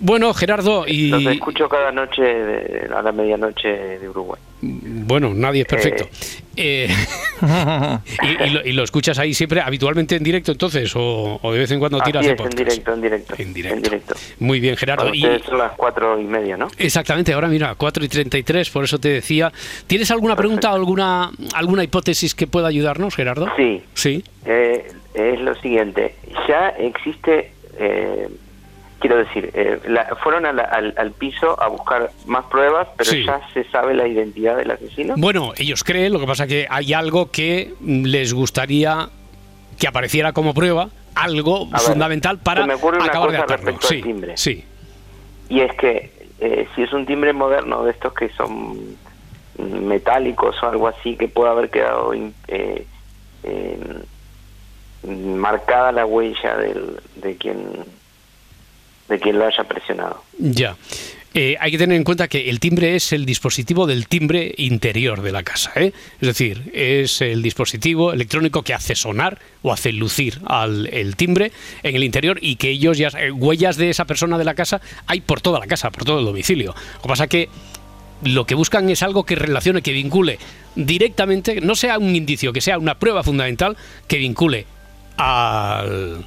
[0.00, 4.40] Bueno, Gerardo, y Los escucho cada noche de- a la medianoche de Uruguay.
[4.64, 6.08] Bueno, nadie es perfecto.
[6.56, 6.88] Eh,
[8.22, 11.58] y, y lo, y lo escuchas ahí siempre, habitualmente en directo entonces, o, o de
[11.58, 13.34] vez en cuando Así tiras es, de en directo, en directo.
[13.38, 13.76] En directo.
[13.76, 14.14] En directo.
[14.38, 15.12] Muy bien, Gerardo.
[15.12, 16.68] Y, son las cuatro y media, ¿no?
[16.78, 19.52] exactamente, ahora mira, 4 y 33, por eso te decía.
[19.86, 23.48] ¿Tienes alguna pregunta o alguna, alguna hipótesis que pueda ayudarnos, Gerardo?
[23.56, 23.82] Sí.
[23.94, 24.24] Sí.
[24.46, 26.14] Eh, es lo siguiente.
[26.48, 28.28] Ya existe, eh,
[29.04, 33.10] quiero decir, eh, la- fueron a la- al, al piso a buscar más pruebas, pero
[33.10, 33.22] Sí.
[33.26, 35.12] ya se sabe la identidad del asesino.
[35.18, 39.10] Bueno, ellos creen, lo que pasa que hay algo que les gustaría
[39.78, 43.36] que apareciera como prueba, algo A ver, fundamental para se me ocurre una acabar de
[43.36, 43.66] cosa atarlo.
[43.72, 44.36] respecto al Sí, timbre.
[44.38, 44.64] sí.
[45.50, 48.96] Y es que eh, si es un timbre moderno de estos que son
[49.58, 52.86] metálicos o algo así, que puede haber quedado eh,
[53.42, 53.78] eh,
[55.06, 57.58] marcada la huella del, de quien
[59.08, 60.22] de quien lo haya presionado.
[60.38, 60.76] Ya.
[61.36, 65.20] Eh, hay que tener en cuenta que el timbre es el dispositivo del timbre interior
[65.20, 65.72] de la casa.
[65.74, 65.92] ¿eh?
[66.20, 71.50] Es decir, es el dispositivo electrónico que hace sonar o hace lucir al el timbre
[71.82, 74.80] en el interior y que ellos ya eh, huellas de esa persona de la casa
[75.08, 76.72] hay por toda la casa, por todo el domicilio.
[76.72, 77.48] Lo que pasa que
[78.22, 80.38] lo que buscan es algo que relacione, que vincule
[80.76, 84.66] directamente, no sea un indicio, que sea una prueba fundamental que vincule
[85.16, 86.24] al...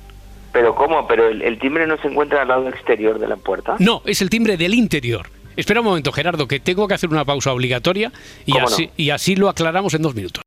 [0.58, 1.06] Pero ¿cómo?
[1.06, 3.76] Pero el, el timbre no se encuentra al lado exterior de la puerta.
[3.78, 5.28] No, es el timbre del interior.
[5.56, 8.12] Espera un momento, Gerardo, que tengo que hacer una pausa obligatoria
[8.44, 10.42] y así, y así lo aclaramos en dos minutos.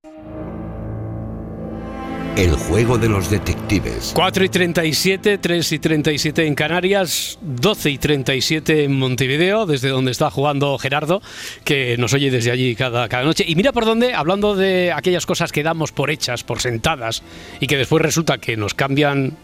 [2.37, 4.11] El juego de los detectives.
[4.17, 10.11] 4 y 37, 3 y 37 en Canarias, 12 y 37 en Montevideo, desde donde
[10.11, 11.23] está jugando Gerardo,
[11.63, 13.45] que nos oye desde allí cada, cada noche.
[13.47, 17.23] Y mira por dónde, hablando de aquellas cosas que damos por hechas, por sentadas,
[17.61, 19.37] y que después resulta que nos cambian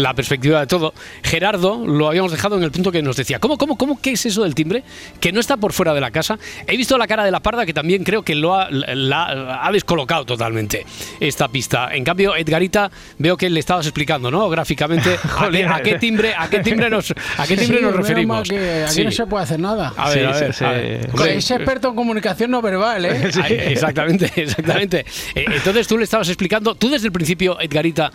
[0.00, 0.94] la perspectiva de todo.
[1.22, 4.26] Gerardo lo habíamos dejado en el punto que nos decía, ¿cómo, cómo, cómo, qué es
[4.26, 4.82] eso del timbre?
[5.20, 6.38] Que no está por fuera de la casa.
[6.66, 9.72] He visto la cara de la parda que también creo que lo ha, la- ha
[9.72, 10.86] descolocado totalmente
[11.20, 11.94] esta pista.
[11.94, 14.48] En cambio, Edgarita, veo que le estabas explicando, ¿no?
[14.48, 17.94] Gráficamente, a, qué, a qué timbre, a qué timbre nos, a qué timbre Sí, nos
[17.96, 18.48] referimos.
[18.48, 19.04] que aquí Sí.
[19.04, 19.92] no se puede hacer nada.
[19.96, 21.02] A ver, a Sí, ver, sí, a ver.
[21.04, 21.08] sí.
[21.12, 23.30] Hombre, es experto en comunicación no verbal, ¿eh?
[23.70, 25.04] Exactamente, exactamente.
[25.34, 28.10] Eh, Entonces tú le estabas explicando, tú desde el principio, Edgarita,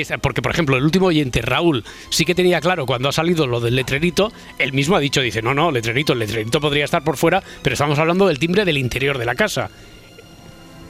[0.00, 3.46] es, porque por ejemplo el último oyente, Raúl, sí que tenía claro cuando ha salido
[3.46, 7.02] lo del letrerito, él mismo ha dicho, dice, no, no, letrerito, el letrerito podría estar
[7.04, 9.70] por fuera, pero estamos hablando del timbre del interior de la casa.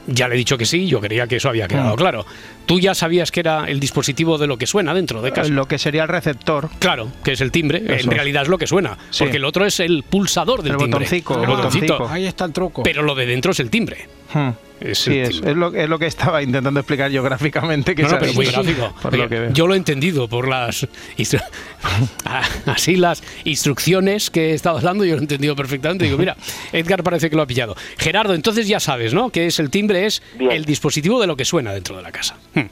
[0.05, 1.97] Ya le he dicho que sí, yo creía que eso había quedado Mm.
[1.97, 2.25] claro.
[2.65, 5.49] Tú ya sabías que era el dispositivo de lo que suena dentro de casa.
[5.49, 6.69] Lo que sería el receptor.
[6.79, 8.09] Claro, que es el timbre, Eso.
[8.09, 9.23] en realidad es lo que suena, Sí.
[9.23, 10.99] porque el otro es el pulsador del El timbre.
[10.99, 11.93] botoncico, el el botoncito.
[11.93, 12.13] botoncico.
[12.13, 12.83] Ahí está el truco.
[12.83, 14.09] Pero lo de dentro es el timbre.
[14.33, 14.49] Hmm.
[14.81, 15.51] Es sí, el es, timbre.
[15.51, 17.95] es lo, es lo que estaba intentando explicar yo gráficamente.
[17.95, 18.93] Que No, pero muy gráfico.
[19.01, 19.53] Por Oye, lo que veo.
[19.53, 20.85] Yo lo he entendido por las
[21.17, 21.41] instru-
[22.25, 26.05] Ah, así las instrucciones que he estado dando, yo lo he entendido perfectamente.
[26.05, 26.35] Digo, mira,
[26.73, 27.75] Edgar parece que lo ha pillado.
[27.97, 29.29] Gerardo, entonces ya sabes, ¿no?
[29.29, 32.35] Que es el timbre, es el dispositivo de lo que suena dentro de la casa.
[32.53, 32.65] Hmm.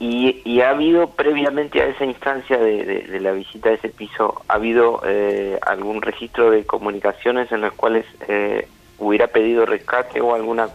[0.00, 3.88] Y, y ha habido previamente a esa instancia de, de- de la visita a ese
[3.90, 8.66] piso, ¿ha habido eh, algún registro de comunicaciones en las cuales eh,
[8.98, 10.68] hubiera pedido rescate o alguna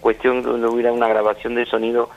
[0.00, 2.10] cuestión donde hubiera una grabación del sonido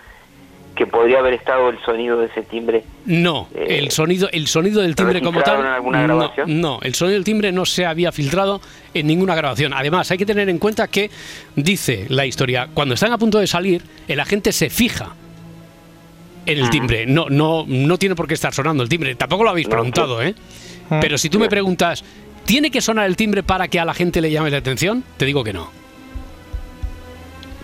[0.76, 2.84] que podría haber estado el sonido de ese timbre?
[3.06, 5.58] No, Eh, el sonido, el sonido del timbre como tal.
[5.58, 6.62] ¿registraron alguna no, grabación?
[6.62, 8.60] No, el sonido del timbre no se había filtrado
[8.94, 9.74] en ninguna grabación.
[9.74, 11.12] Además, hay que tener en cuenta que
[11.56, 15.14] dice la historia, cuando están a punto de salir, el agente se fija
[16.46, 17.06] en el timbre.
[17.06, 19.14] No, no, no tiene por qué estar sonando el timbre.
[19.16, 20.34] Tampoco lo habéis preguntado, ¿eh?
[21.02, 22.04] Pero si tú me preguntas,
[22.46, 25.04] ¿tiene que sonar el timbre para que a la gente le llame la atención?
[25.18, 25.83] Te digo que no.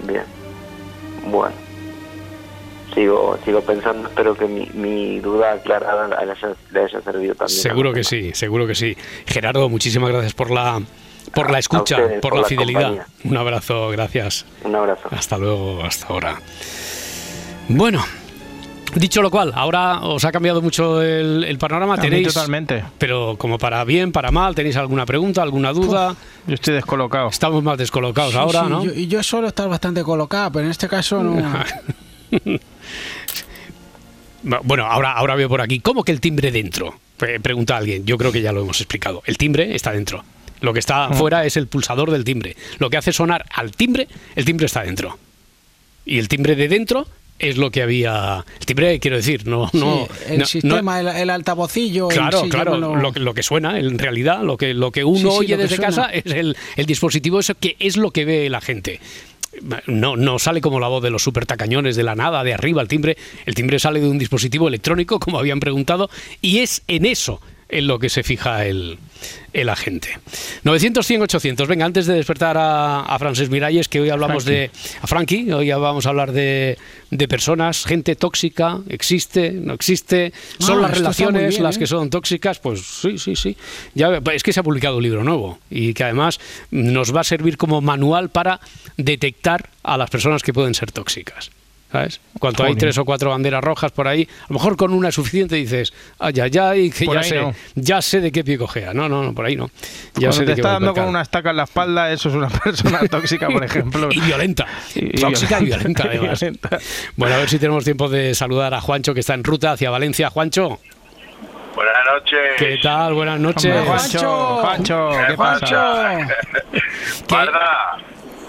[0.05, 0.23] Bien.
[1.27, 1.55] Bueno.
[2.93, 7.59] Sigo, sigo pensando, espero que mi, mi duda aclarada le haya, le haya servido también.
[7.59, 8.97] Seguro que sí, seguro que sí.
[9.27, 10.81] Gerardo, muchísimas gracias por la
[11.33, 12.81] por la escucha, ustedes, por, por la, la fidelidad.
[12.81, 13.05] compañía.
[13.25, 14.45] Un abrazo, gracias.
[14.63, 15.07] Un abrazo.
[15.11, 16.41] Hasta luego, hasta ahora.
[17.67, 18.03] Bueno,
[18.95, 21.97] dicho lo cual, ahora os ha cambiado mucho el, el panorama.
[21.97, 22.83] Tenéis totalmente.
[22.97, 26.15] Pero como para bien, para mal, ¿tenéis alguna pregunta, alguna duda?
[26.47, 27.29] Yo estoy descolocado.
[27.29, 28.83] Estamos más descolocados Sí, ahora, sí, ¿no?
[28.85, 31.41] yo- y yo suelo estar bastante colocada, pero en este caso no.
[34.63, 35.79] Bueno, ahora, ahora veo por aquí.
[35.81, 36.97] ¿Cómo que el timbre dentro?
[37.17, 38.05] Pre- Pregunta alguien.
[38.05, 39.21] Yo creo que ya lo hemos explicado.
[39.25, 40.23] El timbre está dentro.
[40.61, 42.55] Lo que está fuera es el pulsador del timbre.
[42.79, 45.17] Lo que hace sonar al timbre, el timbre está dentro.
[46.05, 47.05] Y el timbre de dentro
[47.39, 48.45] es lo que había.
[48.59, 49.69] El timbre, quiero decir, no.
[49.73, 52.07] no Sí, el no- sistema, el, el altavocillo.
[52.09, 55.21] Claro, claro, lo, que- lo que suena, en realidad, lo que, lo que uno Sí,
[55.31, 58.61] sí, oye desde casa es el, el dispositivo eso que es lo que ve la
[58.61, 58.99] gente.
[59.87, 62.81] No, no sale como la voz de los super tacañones de la nada, de arriba
[62.81, 63.17] el timbre.
[63.45, 66.09] El timbre sale de un dispositivo electrónico, como habían preguntado,
[66.41, 68.97] y es en eso en lo que se fija el,
[69.53, 70.17] el agente.
[70.63, 71.67] 900, 100, 800.
[71.67, 74.71] Venga, antes de despertar a, a Frances Miralles, que hoy hablamos de.
[75.01, 76.77] A Frankie, hoy vamos a hablar de,
[77.11, 80.33] de personas, gente tóxica, existe, no existe.
[80.59, 81.79] Son Ah, las está muy relaciones bien, las ¿eh?
[81.79, 83.55] que son tóxicas, pues sí, sí, sí.
[83.93, 86.39] Ya, es que se ha publicado un libro nuevo y que además
[86.71, 88.59] nos va a servir como manual para
[88.97, 91.51] detectar a las personas que pueden ser tóxicas.
[91.91, 92.21] ¿Sabes?
[92.39, 92.79] Cuando hay Joder.
[92.81, 95.91] tres o cuatro banderas rojas por ahí, a lo mejor con una es suficiente dices,
[96.19, 97.55] ay, ay, ay, que Por ya sé, no.
[97.73, 98.93] ya sé de qué pie cojea.
[98.93, 99.71] No, no, no, por ahí no.
[100.13, 102.29] Ya Cuando sé te de qué está dando con una estaca en la espalda, eso
[102.29, 104.09] es una persona tóxica, por ejemplo.
[104.11, 104.67] Y violenta.
[104.93, 106.03] Y- y Tóxica y violenta.
[106.03, 106.39] violenta, además.
[106.39, 106.77] Violenta.
[107.15, 109.89] Bueno, a ver si tenemos tiempo de saludar a Juancho, que está en ruta hacia
[109.89, 110.29] Valencia.
[110.29, 110.79] Juancho,
[111.75, 112.39] Buenas noches.
[112.57, 113.13] ¿qué tal?
[113.15, 113.65] Buenas noches.
[113.73, 115.65] Hombre, Juancho, Juancho, ¿qué pasa?
[115.67, 116.33] Juancho,
[117.27, 117.97] Parda,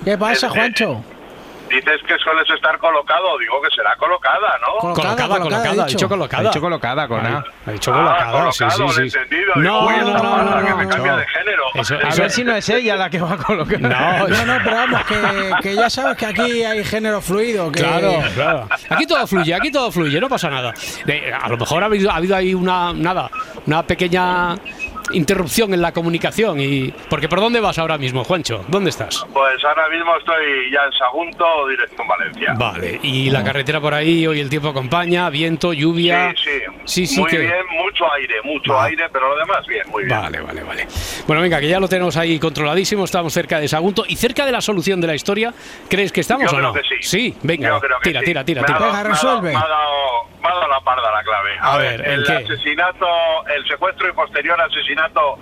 [0.04, 1.04] ¿qué pasa, Juancho?
[1.70, 3.38] Dices que sueles estar colocado.
[3.38, 4.78] Digo que será colocada, ¿no?
[4.78, 6.06] Colocada, Colocada, colocada, colocada, ha dicho dicho.
[6.06, 6.42] Ha colocada.
[6.44, 7.44] dicho colocada con A.
[7.66, 9.18] Ha dicho Ah, colocada, sí, colocado, sí, sí.
[9.18, 9.52] entendido.
[9.56, 10.90] No, no, no, no, que me no.
[10.90, 11.62] cambia de género.
[11.74, 13.80] Eso- A ver si no es ella la que va a colocar.
[13.80, 13.88] No,
[14.28, 17.70] No, no, pero vamos, que, que ya sabes que aquí hay género fluido.
[17.72, 17.80] Que...
[17.80, 18.68] Claro, claro.
[18.90, 20.72] Aquí todo fluye, aquí todo fluye, no pasa nada.
[21.42, 23.30] A lo mejor ha habido, ha habido ahí una nada,
[23.66, 24.56] una pequeña
[25.12, 28.64] interrupción en la comunicación y porque por dónde vas ahora mismo, Juancho?
[28.68, 29.24] ¿Dónde estás?
[29.32, 32.54] Pues ahora mismo estoy ya en Sagunto, dirección Valencia.
[32.56, 36.32] Vale, y la carretera por ahí, hoy el tiempo acompaña, viento, lluvia.
[36.36, 36.60] Sí, sí.
[36.84, 37.52] Sí, sí muy que- bien,
[37.82, 40.18] mucho aire, mucho aire, pero lo demás bien, muy bien.
[40.20, 40.86] Vale, vale, vale.
[41.26, 44.52] Bueno, venga, que ya lo tenemos ahí controladísimo, estamos cerca de Sagunto y cerca de
[44.52, 45.52] la solución de la historia.
[45.88, 46.72] ¿Crees que estamos Yo o no?
[46.72, 47.34] creo que sí.
[47.42, 48.26] venga, Yo creo que tira, sí.
[48.26, 48.78] tira, tira, tira.
[48.78, 49.52] dado- Venga, me ha resuelve.
[49.52, 51.50] dado- Me ha dado, dado la parda la clave.
[51.60, 52.32] A ver, ¿en el qué?
[52.32, 53.06] asesinato,
[53.54, 55.38] el secuestro y posterior asesinato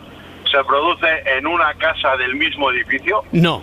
[0.50, 3.22] se produce en una casa del mismo edificio.
[3.32, 3.62] No.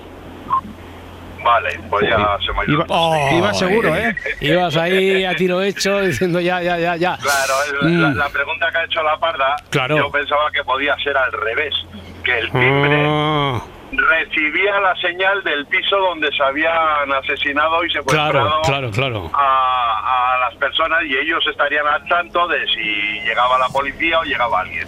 [1.43, 2.73] Vale, pues ya se me ha ido.
[2.73, 4.15] Iba, Oh, iba seguro, ¿eh?
[4.41, 7.17] Ibas ahí a tiro hecho diciendo ya, ya, ya, ya.
[7.21, 8.17] Claro, es la, Mm.
[8.17, 9.95] la pregunta que ha hecho la parda, Claro.
[9.97, 11.75] yo pensaba que podía ser al revés,
[12.23, 13.61] que el timbre Ah,
[13.97, 19.31] recibía la señal del piso donde se habían asesinado y secuestrado claro, claro, claro.
[19.33, 24.23] a, a las personas y ellos estarían al tanto de si llegaba la policía o
[24.23, 24.87] llegaba alguien.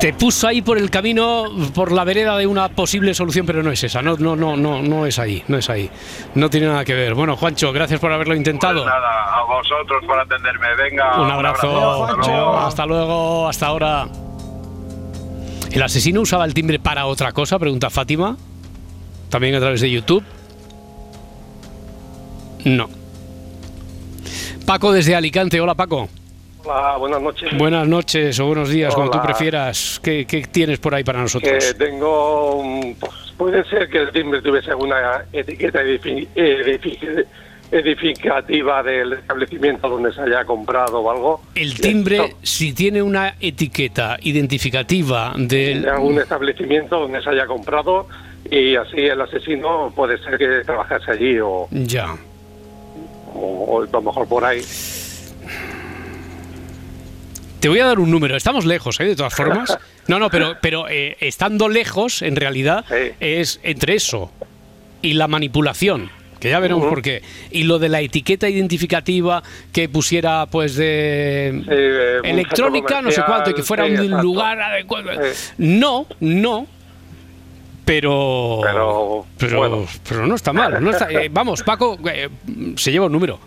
[0.00, 3.70] Te puso ahí por el camino, por la vereda de una posible solución, pero no
[3.70, 4.02] es esa.
[4.02, 5.88] No, no, no, no, no es ahí, no es ahí.
[6.34, 7.14] No tiene nada que ver.
[7.14, 8.82] Bueno, Juancho, gracias por haberlo intentado.
[8.82, 10.74] Pues nada, a vosotros por atenderme.
[10.76, 12.04] Venga, Un abrazo.
[12.04, 12.58] Hasta luego.
[12.58, 14.06] Hasta luego, hasta ahora.
[15.74, 17.58] ¿El asesino usaba el timbre para otra cosa?
[17.58, 18.36] Pregunta Fátima.
[19.28, 20.22] También a través de YouTube.
[22.64, 22.88] No.
[24.64, 25.60] Paco desde Alicante.
[25.60, 26.08] Hola, Paco.
[26.64, 27.58] Hola, buenas noches.
[27.58, 30.00] Buenas noches o buenos días, como tú prefieras.
[30.02, 31.52] ¿Qué, qué tienes por ahí para nosotros?
[31.52, 32.62] Que tengo,
[33.00, 37.26] pues, puede ser que el timbre tuviese alguna etiqueta edifi- edifi-
[37.70, 41.42] edificativa del establecimiento donde se haya comprado o algo.
[41.54, 45.82] El timbre, si tiene una etiqueta identificativa del...
[45.82, 48.06] de algún establecimiento donde se haya comprado
[48.50, 52.14] y así el asesino puede ser que trabajase allí o, Ya.
[53.34, 54.60] o, o a lo mejor por ahí.
[57.60, 58.36] Te voy a dar un número.
[58.36, 59.04] Estamos lejos, ¿eh?
[59.04, 59.76] De todas formas.
[60.06, 62.84] No, no, pero, pero eh, estando lejos, en realidad,
[63.20, 64.30] es entre eso
[65.00, 66.10] y la manipulación.
[66.44, 67.22] Que ya veremos por qué.
[67.50, 69.42] Y lo de la etiqueta identificativa
[69.72, 71.48] que pusiera, pues, de
[72.22, 74.22] electrónica, no sé cuánto, y que fuera un exacto.
[74.22, 75.08] lugar adecuado.
[75.56, 76.66] No, no.
[77.86, 79.86] Pero, Pero, pero, bueno.
[80.06, 80.84] pero no está mal.
[80.84, 82.28] No está, eh, vamos, Paco, eh,
[82.76, 83.40] se lleva un número.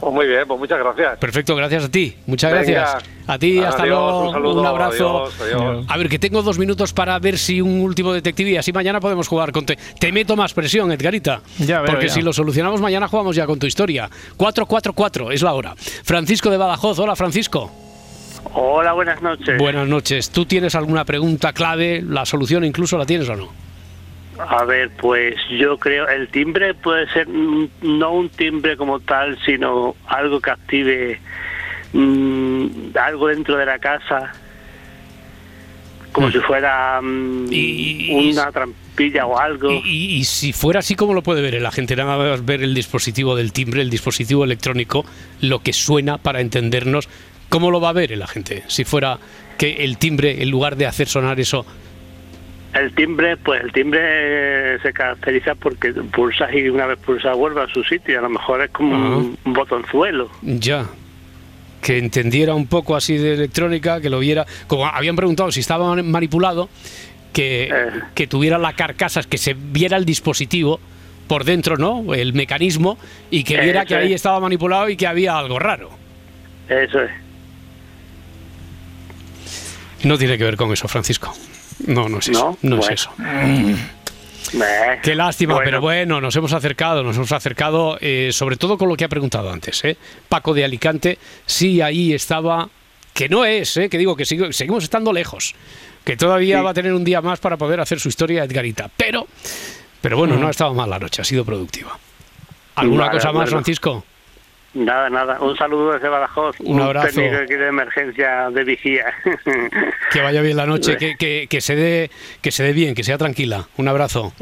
[0.00, 1.18] Pues muy bien, pues muchas gracias.
[1.18, 2.16] Perfecto, gracias a ti.
[2.26, 2.64] Muchas Venga.
[2.72, 3.04] gracias.
[3.26, 4.26] A ti, hasta luego.
[4.28, 5.24] un saludo, abrazo.
[5.26, 5.86] adiós, adiós.
[5.88, 8.98] A ver, que tengo dos minutos para ver si un último detective y así mañana
[8.98, 9.66] podemos jugar con.
[9.66, 11.42] Te, te meto más presión, Edgarita.
[11.58, 12.14] Ya veo, porque ya.
[12.14, 14.08] si lo solucionamos mañana jugamos ya con tu historia.
[14.38, 15.74] 4-4-4 es la hora.
[15.76, 16.98] Francisco de Badajoz.
[16.98, 17.70] Hola, Francisco.
[18.54, 19.58] Hola, buenas noches.
[19.58, 20.30] Buenas noches.
[20.30, 22.02] ¿Tú tienes alguna pregunta clave?
[22.02, 23.48] ¿La solución incluso la tienes o no?
[24.48, 29.38] A ver, pues yo creo, el timbre puede ser mm, no un timbre como tal,
[29.44, 31.20] sino algo que active
[31.92, 34.32] mm, algo dentro de la casa,
[36.12, 37.48] como si fuera mm,
[38.10, 39.70] una trampilla o algo.
[39.84, 41.94] Y, y si fuera así, ¿cómo lo puede ver la gente?
[41.94, 45.04] Nada más ver el dispositivo del timbre, el dispositivo electrónico,
[45.40, 47.08] lo que suena para entendernos.
[47.48, 48.62] ¿Cómo lo va a ver la gente?
[48.68, 49.18] Si fuera
[49.58, 51.66] que el timbre, en lugar de hacer sonar eso,
[52.74, 57.62] El timbre, pues el timbre eh, se caracteriza porque pulsas y una vez pulsas vuelve
[57.62, 58.18] a su sitio.
[58.18, 60.30] A lo mejor es como un, un botonzuelo.
[60.42, 60.86] ya,
[61.82, 65.94] que entendiera un poco así de electrónica, que lo viera, como habían preguntado si estaba
[66.02, 66.68] manipulado,
[67.32, 67.72] que,
[68.14, 70.80] que tuviera la carcasa, que se viera el dispositivo
[71.26, 72.12] por dentro, ¿no?
[72.12, 72.98] El mecanismo,
[73.30, 74.16] y que viera que ahí es.
[74.16, 75.90] estaba manipulado y que había algo raro.
[76.68, 77.10] Eso es.
[80.04, 81.32] No tiene que ver con eso, Francisco.
[81.86, 82.58] No, no es eso.
[82.62, 83.10] No, No, es eso.
[84.52, 84.98] Meh.
[85.02, 85.64] Qué lástima, Bueno.
[85.64, 89.08] pero bueno, nos hemos acercado, nos hemos acercado, eh, sobre todo con lo que ha
[89.08, 89.96] preguntado antes, ¿eh?
[90.28, 92.68] Paco de Alicante, sí, ahí estaba,
[93.14, 93.88] que no es, ¿eh?
[93.88, 95.54] que digo que sigo- seguimos estando lejos,
[96.04, 96.64] que todavía Sí.
[96.64, 99.28] va a tener un día más para poder hacer su historia Edgarita, pero,
[100.00, 101.96] pero bueno, no ha estado mal la noche, ha sido productiva.
[102.74, 103.50] ¿Alguna Vale, cosa más.
[103.50, 104.04] Francisco?
[104.74, 105.40] Nada, nada.
[105.40, 106.56] Un saludo desde Badajoz.
[106.60, 107.20] Un abrazo.
[107.20, 109.06] aquí de emergencia de vigía.
[110.12, 112.10] Que vaya bien la noche, que, que, que se dé
[112.40, 113.66] que se dé bien, que sea tranquila.
[113.76, 114.32] Un abrazo.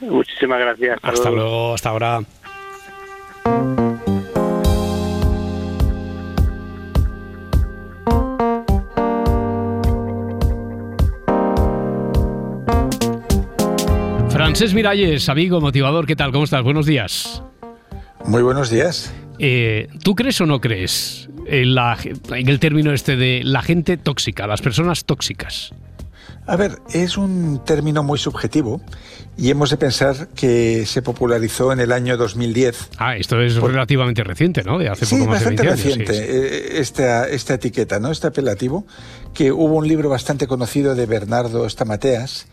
[0.00, 0.98] Muchísimas gracias.
[1.02, 2.20] Hasta luego, hasta ahora.
[14.30, 16.32] Francés Miralles, amigo, motivador, ¿qué tal?
[16.32, 16.62] ¿Cómo estás?
[16.62, 17.42] Buenos días.
[18.26, 19.12] Muy buenos días.
[19.38, 21.98] Eh, ¿Tú crees o no crees en, la-
[22.30, 25.72] en el término este de la gente tóxica, las personas tóxicas?
[26.46, 28.82] A ver, es un término muy subjetivo
[29.36, 32.90] y hemos de pensar que se popularizó en el año 2010.
[32.98, 34.78] Ah, esto es relativamente reciente, ¿no?
[34.78, 35.98] De hace Sí, poco más de bastante 20 años.
[36.06, 36.26] reciente sí, sí.
[36.76, 38.10] eh, Esta, esta etiqueta, ¿no?
[38.10, 38.86] Este apelativo,
[39.32, 42.46] que hubo un libro bastante conocido de Bernardo Stamateas,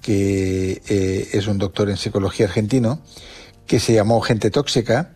[0.00, 3.02] que eh, es un doctor en psicología argentino,
[3.66, 5.12] que se llamó Gente Tóxica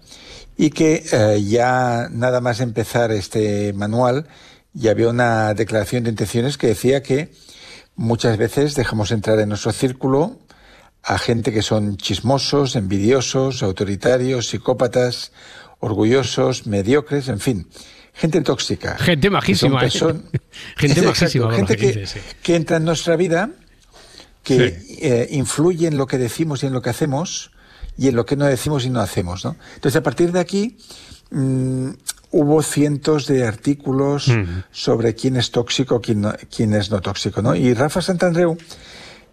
[0.56, 4.26] y que eh, ya nada más empezar este manual
[4.72, 7.32] ya había una declaración de intenciones que decía que
[7.94, 10.38] muchas veces dejamos entrar en nuestro círculo
[11.02, 15.32] a gente que son chismosos, envidiosos, autoritarios, psicópatas,
[15.78, 17.68] orgullosos, mediocres, en fin,
[18.12, 18.98] gente tóxica.
[18.98, 20.38] Gente majísima, Que son ¿eh?
[20.76, 22.20] Gente Exacto, majísima, gente que dices, sí.
[22.42, 23.50] que entra en nuestra vida,
[24.42, 27.52] que eh, influye en lo que decimos y en lo que hacemos,
[27.98, 29.44] y en lo que no decimos y no hacemos.
[29.44, 29.56] ¿no?
[29.74, 30.76] Entonces, a partir de aquí,
[31.30, 31.88] mm,
[32.32, 34.28] hubo cientos de artículos
[34.70, 37.40] sobre quién es tóxico, quién, no- quién es no tóxico.
[37.42, 37.54] ¿no?
[37.54, 38.56] Y Rafa Santandreu,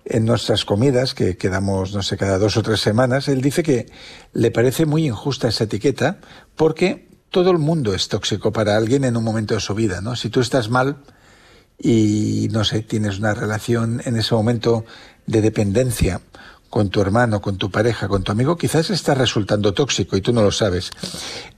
[0.06, 3.86] en nuestras comidas, que quedamos, no sé, cada dos o tres semanas, él dice que
[4.34, 6.18] le parece muy injusta esa etiqueta
[6.56, 10.16] porque todo el mundo es tóxico para alguien en un momento de su vida, ¿no?
[10.16, 10.98] Si tú estás mal
[11.80, 14.86] y, no sé, tienes una relación en ese momento
[15.26, 16.22] de dependencia
[16.74, 20.34] con tu hermano, con tu pareja, con tu amigo, quizás estás resultando tóxico y tú
[20.34, 20.90] no lo sabes.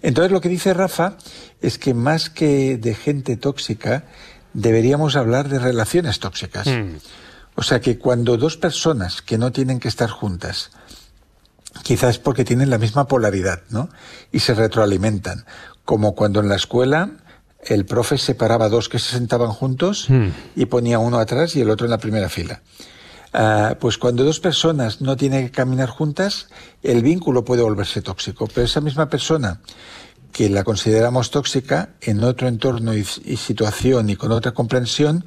[0.01, 1.15] Entonces lo que dice Rafa
[1.61, 4.03] es que más que de gente tóxica,
[4.51, 6.67] deberíamos hablar de relaciones tóxicas.
[7.55, 10.71] O sea que cuando dos personas que no tienen que estar juntas,
[11.81, 13.87] quizás porque tienen la misma polaridad, ¿no?
[14.33, 15.45] Y se retroalimentan.
[15.85, 17.11] Como cuando en la escuela
[17.63, 20.09] el profe separaba dos que se sentaban juntos
[20.57, 22.61] y ponía uno atrás y el otro en la primera fila.
[23.37, 26.47] Ah, pues cuando dos personas no tienen que caminar juntas,
[26.81, 28.47] el vínculo puede volverse tóxico.
[28.47, 29.59] Pero esa misma persona
[30.31, 35.25] que la consideramos tóxica en otro entorno y, y situación y con otra comprensión,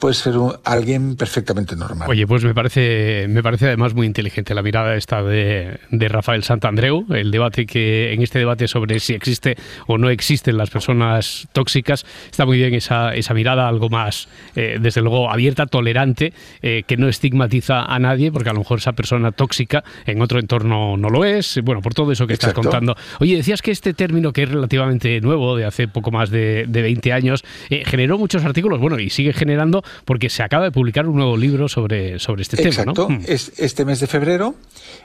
[0.00, 2.08] puede ser un- alguien perfectamente normal.
[2.08, 6.42] Oye, pues me parece, me parece además muy inteligente la mirada esta de, de Rafael
[6.42, 11.46] Santandreu, el debate que, en este debate sobre si existe o no existen las personas
[11.52, 16.32] tóxicas, está muy bien esa, esa mirada algo más, eh, desde luego, abierta, tolerante,
[16.62, 20.38] eh, que no estigmatiza a nadie, porque a lo mejor esa persona tóxica en otro
[20.40, 22.96] entorno no lo es, bueno, por todo eso que estás contando.
[23.20, 26.82] Oye, decías que este término que es relativamente nuevo, de hace poco más de, de
[26.82, 31.06] 20 años, eh, generó muchos artículos, bueno, y sigue generando porque se acaba de publicar
[31.06, 32.92] un nuevo libro sobre, sobre este Exacto.
[33.06, 33.20] tema, ¿no?
[33.20, 33.24] Mm.
[33.26, 34.54] Es- este mes de febrero,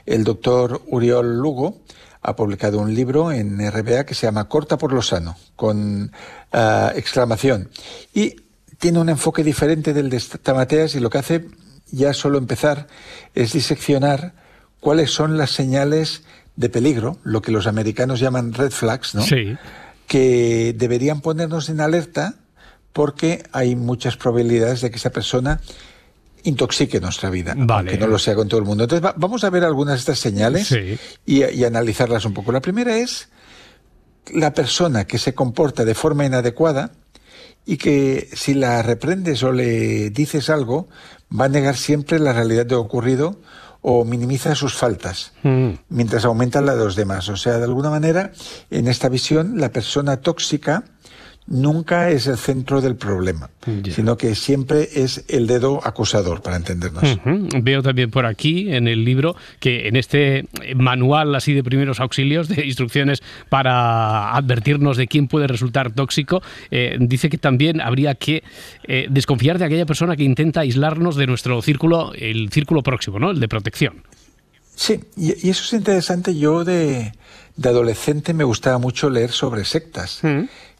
[0.06, 1.80] el doctor Uriol Lugo
[2.22, 6.10] ha publicado un libro en RBA que se llama Corta por lo sano, con
[6.52, 7.68] ah, exclamación.
[8.12, 8.36] Y
[8.78, 11.44] tiene un enfoque diferente del de Tamateas y lo que hace,
[11.92, 12.88] ya solo empezar,
[13.34, 14.32] es diseccionar
[14.80, 16.22] cuáles son las señales
[16.56, 19.22] de peligro, lo que los americanos llaman red flags, ¿no?
[19.22, 19.56] Sí.
[20.06, 22.34] que deberían ponernos en alerta
[22.96, 25.60] porque hay muchas probabilidades de que esa persona
[26.44, 27.90] intoxique nuestra vida, Vale.
[27.90, 28.84] aunque no lo sea con todo el mundo.
[28.84, 30.98] Entonces va- vamos a ver algunas de estas señales Sí.
[31.26, 32.52] y, y analizarlas un poco.
[32.52, 33.28] La primera es
[34.32, 36.92] la persona que se comporta de forma inadecuada
[37.66, 40.88] y que si la reprendes o le dices algo,
[41.38, 43.38] va a negar siempre la realidad de lo ocurrido
[43.82, 45.72] o minimiza sus faltas Mm.
[45.90, 47.28] mientras aumenta la de los demás.
[47.28, 48.32] O sea, de alguna manera,
[48.70, 50.84] en esta visión, la persona tóxica
[51.46, 53.50] nunca es el centro del problema,
[53.94, 57.18] sino que siempre es el dedo acusador, para entendernos.
[57.62, 62.48] Veo también por aquí en el libro que en este manual así de primeros auxilios,
[62.48, 68.42] de instrucciones para advertirnos de quién puede resultar tóxico, eh, dice que también habría que
[68.84, 73.30] eh, desconfiar de aquella persona que intenta aislarnos de nuestro círculo, el círculo próximo, ¿no?
[73.30, 74.02] El de protección.
[74.74, 76.36] Sí, y, eso es interesante.
[76.36, 77.12] Yo de,
[77.56, 80.20] de adolescente me gustaba mucho leer sobre sectas.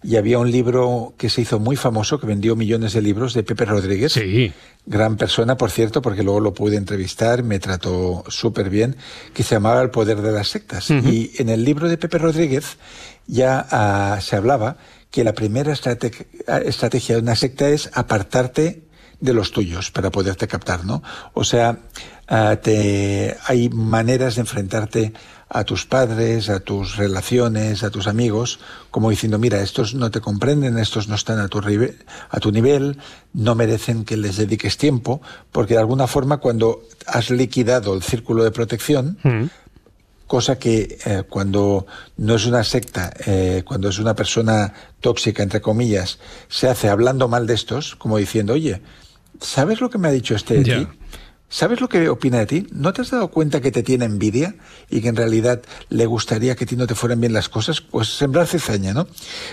[0.06, 3.42] Y había un libro que se hizo muy famoso, que vendió millones de libros, de
[3.42, 4.12] Pepe Rodríguez.
[4.12, 4.52] Sí.
[4.86, 8.94] Gran persona, por cierto, porque luego lo pude entrevistar, me trató súper bien,
[9.34, 10.90] que se llamaba El poder de las sectas.
[10.90, 12.76] Y en el libro de Pepe Rodríguez
[13.26, 14.76] ya ah, se hablaba
[15.10, 16.26] que la primera estrate-
[16.64, 18.84] estrategia de una secta es apartarte
[19.18, 21.02] de los tuyos para poderte captar, ¿no?
[21.32, 21.78] O sea,
[22.28, 25.12] ah, te, hay maneras de enfrentarte
[25.48, 28.58] a tus padres, a tus relaciones, a tus amigos,
[28.90, 31.60] como diciendo, mira, estos no te comprenden, estos no están a tu,
[32.30, 32.98] a tu nivel,
[33.32, 35.22] no merecen que les dediques tiempo,
[35.52, 39.18] porque de alguna forma cuando has liquidado el círculo de protección,
[40.26, 41.86] cosa que eh, cuando
[42.16, 46.18] no es una secta, eh, cuando es una persona tóxica, entre comillas,
[46.48, 48.82] se hace hablando mal de estos, como diciendo, oye,
[49.40, 50.78] ¿sabes lo que me ha dicho este de Ya.
[50.80, 50.88] ti?
[51.48, 52.66] ¿Sabes lo que opina de ti?
[52.72, 54.56] ¿No te has dado cuenta que te tiene envidia
[54.90, 57.80] y que en realidad le gustaría que a ti no te fueran bien las cosas?
[57.80, 59.06] Pues sembrar cizaña, ¿no?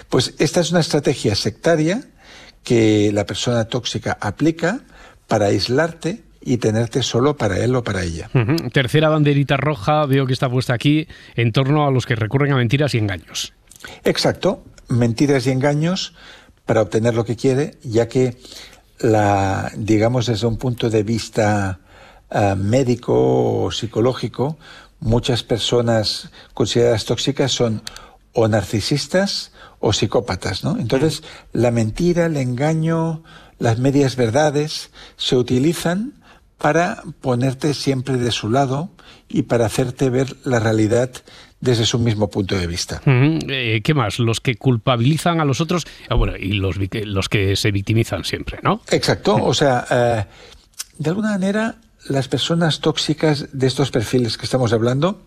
[0.10, 2.04] Pues esta es una estrategia sectaria
[2.64, 4.82] que la persona tóxica aplica
[5.28, 8.30] para aislarte y tenerte solo para él o para ella.
[8.74, 12.58] Tercera banderita roja, veo que está puesta aquí, en torno a los que recurren a
[12.58, 13.54] mentiras y engaños.
[14.04, 16.14] Exacto, mentiras y engaños
[16.66, 18.38] para obtener lo que quiere, ya que
[19.00, 21.80] la, digamos desde un punto de vista
[22.30, 24.58] ah, médico o psicológico,
[25.00, 27.82] muchas personas consideradas tóxicas son
[28.34, 30.78] o narcisistas o psicópatas, ¿no?
[30.80, 33.24] Entonces, la mentira, el engaño,
[33.60, 36.14] las medias verdades se utilizan
[36.58, 38.90] para ponerte siempre de su lado
[39.28, 41.12] y para hacerte ver la realidad
[41.60, 43.02] desde su mismo punto de vista.
[43.06, 44.20] Eh, ¿Qué más?
[44.20, 48.82] Los que culpabilizan a los otros, ah, bueno, y los que se victimizan siempre, ¿no?
[48.90, 50.26] Exacto, o sea, eh,
[50.98, 51.76] de alguna manera
[52.10, 55.22] las personas tóxicas de estos perfiles que estamos hablando,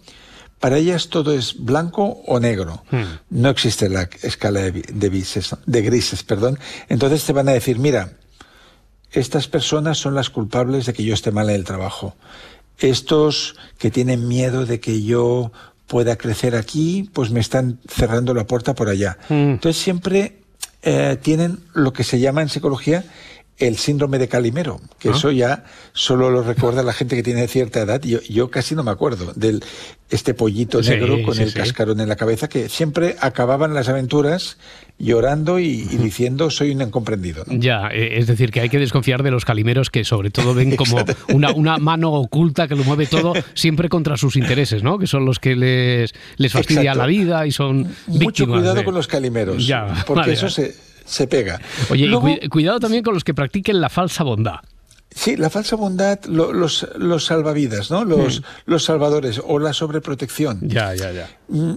[0.61, 2.83] para ellas todo es blanco o negro.
[3.31, 6.59] No existe la escala de, vi- de grises, de grises, perdón.
[6.89, 8.13] Entonces te van a decir, mira,
[9.13, 12.15] estas personas son las culpables de que yo esté mal en el trabajo.
[12.79, 15.53] Estos que tienen miedo de que yo
[15.87, 19.17] pueda crecer aquí, pues me están cerrando la puerta por allá.
[19.29, 20.43] Entonces siempre
[20.83, 23.05] eh, tienen lo que se llama en psicología
[23.59, 25.13] el síndrome de Calimero, que Ah.
[25.17, 28.03] eso ya solo lo recuerda la gente que tiene cierta edad.
[28.03, 29.65] Yo, yo casi no me acuerdo del
[30.11, 31.55] este pollito Sí, negro con sí, el sí.
[31.57, 34.57] cascarón en la cabeza que siempre acababan las aventuras
[34.99, 37.45] llorando y, y diciendo soy un incomprendido.
[37.47, 37.59] ¿no?
[37.59, 40.77] Ya, eh, es decir, que hay que desconfiar de los calimeros que sobre todo ven
[40.77, 40.99] como
[41.35, 44.99] una, una mano oculta que lo mueve todo siempre contra sus intereses, ¿no?
[44.99, 46.99] Que son los que les, les fastidia Exacto.
[47.01, 50.49] la vida y son Mucho víctimas cuidado de- con los calimeros, Ya, porque vale, eso
[50.51, 50.75] se,
[51.07, 51.61] se pega.
[51.91, 52.07] Oye,
[52.43, 54.57] y cuidado también con los que practiquen la falsa bondad.
[55.15, 58.05] Sí, la falsa bondad, lo- los, los salvavidas, ¿no?
[58.05, 58.45] Los, Mm.
[58.67, 60.61] los salvadores o la sobreprotección.
[60.63, 61.31] Ya, ya, ya.
[61.49, 61.75] Mm,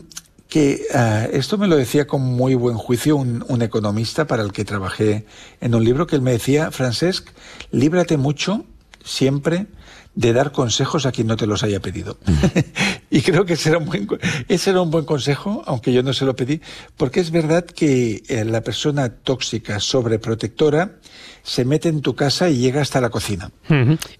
[0.49, 4.51] Que ah, esto me lo decía con muy buen juicio un, un economista para el
[4.51, 5.25] que trabajé
[5.61, 7.29] en un libro que él me decía, Francesc,
[7.71, 8.65] líbrate mucho
[9.05, 9.67] siempre
[10.15, 12.17] de dar consejos a quien no te los haya pedido.
[13.09, 14.07] y creo que ese era, un buen,
[14.47, 16.59] ese era un buen consejo, aunque yo no se lo pedí,
[16.97, 20.97] porque es verdad que eh, la persona tóxica, sobreprotectora,
[21.43, 23.49] se mete en tu casa y llega hasta la cocina.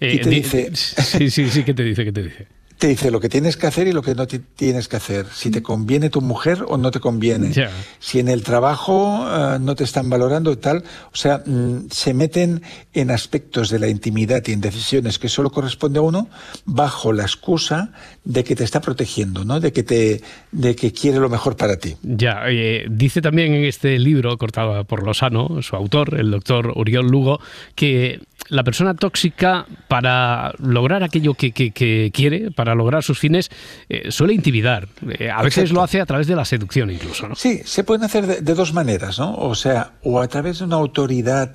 [0.00, 2.04] Y te di- dice- Sí, sí, sí, ¿qué te dice?
[2.04, 2.46] ¿Qué te dice?
[2.80, 5.26] Te dice lo que tienes que hacer y lo que no ti- tienes que hacer.
[5.34, 7.52] Si te conviene tu mujer o no te conviene.
[7.98, 10.82] Si en el trabajo eh, no te están valorando y tal.
[11.12, 12.62] O sea, mm, se meten
[12.94, 16.30] en aspectos de la intimidad y en decisiones que solo corresponde a uno
[16.64, 17.92] bajo la excusa
[18.24, 19.60] de que te está protegiendo, ¿no?
[19.60, 21.96] De que te, de que quiere lo mejor para ti.
[22.02, 27.06] Ya, eh, dice también en este libro, cortado por Lozano, su autor, el doctor Uriol
[27.08, 27.40] Lugo,
[27.74, 33.50] que la persona tóxica, para lograr aquello que, que- que quiere, para lograr sus fines,
[33.88, 34.88] eh, suele intimidar.
[35.18, 35.74] Eh, a veces Exacto.
[35.74, 37.34] lo hace a través de la seducción incluso, ¿no?
[37.34, 39.34] Sí, se pueden hacer de, de dos maneras, ¿no?
[39.36, 41.52] O sea, o a través de una autoridad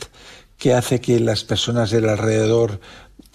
[0.58, 2.80] que hace que las personas del alrededor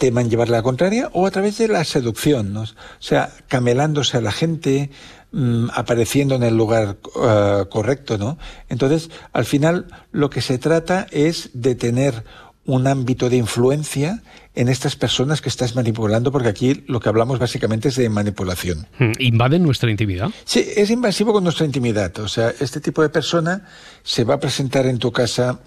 [0.00, 2.62] teman llevarle la contraria, o a través de la seducción, ¿no?
[2.62, 2.66] O
[3.00, 4.90] sea, camelándose a la gente,
[5.30, 8.38] mm, apareciendo en el lugar eh, correcto, ¿no?
[8.70, 12.24] Entonces, al final, lo que se trata es de tener
[12.64, 14.22] un ámbito de influencia
[14.54, 18.86] en estas personas que estás manipulando, porque aquí lo que hablamos básicamente es de manipulación.
[18.98, 20.30] Mm, Invaden nuestra intimidad.
[20.44, 22.18] Sí, es invasivo con nuestra intimidad.
[22.18, 23.64] O sea, este tipo de persona
[24.02, 25.60] se va a presentar en tu casa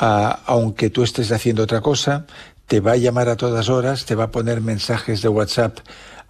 [0.00, 2.26] aunque tú estés haciendo otra cosa,
[2.66, 5.78] te va a llamar a todas horas, te va a poner mensajes de WhatsApp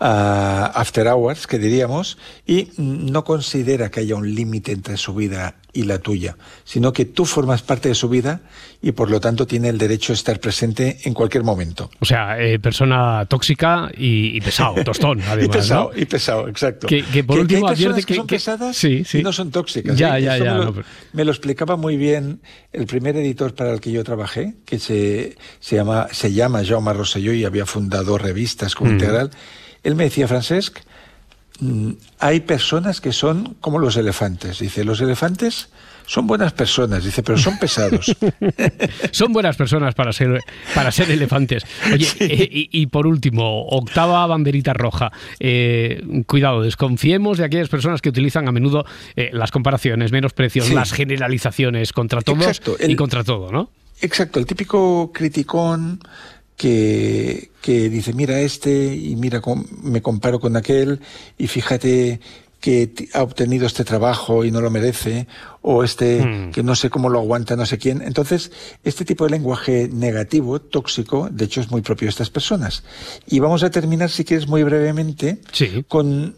[0.00, 5.59] ah, after hours, que diríamos, y no considera que haya un límite entre su vida
[5.72, 8.40] y la tuya, sino que tú formas parte de su vida
[8.82, 11.90] y por lo tanto tiene el derecho a estar presente en cualquier momento.
[12.00, 15.44] O sea, eh, persona tóxica y, y pesado, tostón, además.
[15.44, 16.00] y pesado, ¿no?
[16.00, 16.86] y pesado, exacto.
[16.86, 19.18] Que- que por hay último que, que- son que- pesadas sí, sí.
[19.18, 19.96] y no son tóxicas.
[19.96, 20.22] Ya, ¿eh?
[20.22, 22.40] ya, ya, Me lo, no, pero- me lo explicaba muy bien
[22.72, 26.92] el primer editor para el que yo trabajé, que se, se llama se llama Jaume
[26.92, 28.94] Rosselló y había fundado revistas como Mm.
[28.94, 29.30] Integral.
[29.82, 30.78] Él me decía, Francesc,
[32.18, 34.58] hay personas que son como los elefantes.
[34.58, 35.68] Dice, los elefantes
[36.06, 38.16] son buenas personas, dice, pero son pesados.
[39.12, 40.40] Son buenas personas para ser,
[40.74, 41.64] para ser elefantes.
[41.92, 45.12] Oye, eh, y, y por último, octava banderita roja.
[45.38, 48.84] Eh, cuidado, desconfiemos de aquellas personas que utilizan a menudo
[49.14, 50.74] eh, las comparaciones, menosprecios, Sí.
[50.74, 53.70] las generalizaciones contra todos Exacto, y contra todo, ¿no?
[54.00, 56.00] Exacto, el típico criticón
[56.60, 61.00] que, que dice, mira este y mira, cómo me comparo con aquel
[61.38, 62.20] y fíjate
[62.60, 65.26] que ha obtenido este trabajo y no lo merece,
[65.62, 66.50] o este Hmm.
[66.50, 68.02] que no sé cómo lo aguanta no sé quién.
[68.02, 68.52] Entonces,
[68.84, 72.84] este tipo de lenguaje negativo, tóxico, de hecho es muy propio de estas personas.
[73.26, 75.38] Y vamos a terminar, si quieres, muy brevemente,
[75.88, 76.36] con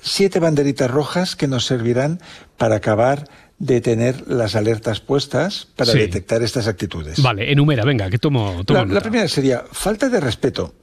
[0.00, 2.20] siete banderitas rojas que nos servirán
[2.56, 3.28] para acabar
[3.58, 5.98] de tener las alertas puestas para Sí.
[5.98, 7.20] detectar estas actitudes.
[7.20, 10.74] Vale, enumera, venga, que tomo, tomo La, la primera sería falta de respeto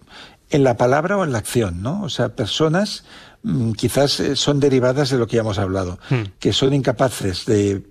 [0.49, 2.03] en la palabra o en la acción, ¿no?
[2.03, 3.05] O sea, personas
[3.43, 6.23] mm, quizás eh, son derivadas de lo que ya hemos hablado, Hmm.
[6.39, 7.83] que son incapaces de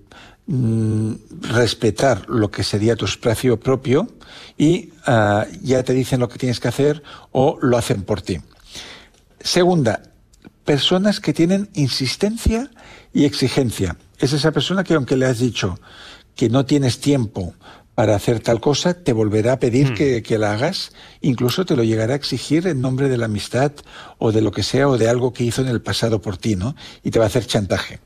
[0.47, 1.13] mm,
[1.53, 4.09] respetar lo que sería tu espacio propio
[4.59, 8.41] y ah, ya te dicen lo que tienes que hacer o lo hacen por ti.
[9.41, 10.03] Segunda,
[10.65, 12.71] personas que tienen insistencia
[13.13, 13.97] y exigencia.
[14.19, 15.79] Es esa persona que aunque le has dicho
[16.35, 17.55] que no tienes tiempo
[17.95, 21.85] para hacer tal cosa, te volverá a pedir que, que la hagas, incluso te lo
[21.85, 23.73] llegará a exigir en nombre de la amistad
[24.19, 26.57] o de lo que sea o de algo que hizo en el pasado por ti,
[26.57, 26.75] ¿no?
[27.05, 28.01] Y te va a hacer chantaje.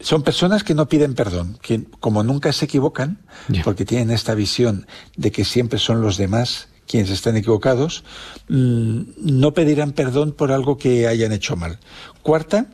[0.00, 3.20] Son personas que no piden perdón, que como nunca se equivocan,
[3.62, 4.86] porque tienen esta visión
[5.16, 8.04] de que siempre son los demás quienes están equivocados,
[8.48, 11.78] mm, no pedirán perdón por algo que hayan hecho mal.
[12.22, 12.66] Cuarta,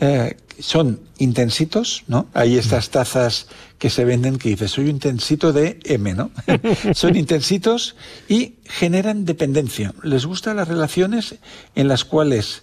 [0.00, 2.28] eh, son intensitos, ¿no?
[2.32, 3.46] Hay estas tazas
[3.78, 6.30] que se venden que dice, soy un intensito de M, ¿no?
[6.94, 7.94] son intensitos
[8.28, 9.92] y generan dependencia.
[10.02, 11.36] Les gustan las relaciones
[11.74, 12.62] en las cuales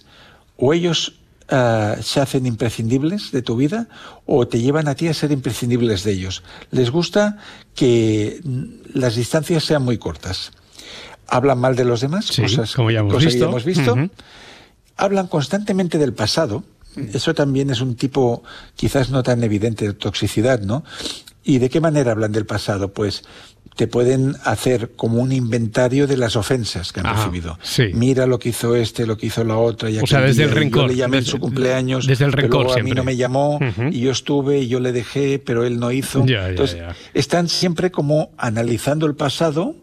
[0.56, 1.14] o ellos
[1.48, 3.88] ah, se hacen imprescindibles de tu vida
[4.26, 6.42] o te llevan a ti a ser imprescindibles de ellos.
[6.72, 7.38] Les gusta
[7.76, 8.64] que mm,
[8.98, 10.50] las distancias sean muy cortas.
[11.28, 13.38] Hablan mal de los demás, Sí, cosas, como ya hemos visto.
[13.40, 13.92] ya hemos visto.
[13.94, 14.10] Ujú.
[14.96, 16.64] Hablan constantemente del pasado.
[17.12, 18.42] Eso también es un tipo
[18.76, 20.84] quizás no tan evidente de toxicidad, ¿no?
[21.42, 22.92] ¿Y de qué manera hablan del pasado?
[22.92, 23.22] Pues
[23.76, 27.58] te pueden hacer como un inventario de las ofensas que han Ajá, recibido.
[27.62, 27.84] sí.
[27.92, 29.90] Mira lo que hizo este, lo que hizo la otra.
[29.90, 32.06] Y O sea, desde el día, y rencor, Yo le llamé en desde- su cumpleaños.
[32.06, 33.88] desde el pero rencor luego a mí no me llamó Ujú.
[33.90, 36.24] y yo estuve y yo le dejé, pero él no hizo.
[36.24, 36.94] Ya, ya, Entonces, ya.
[37.14, 39.74] están siempre como analizando el pasado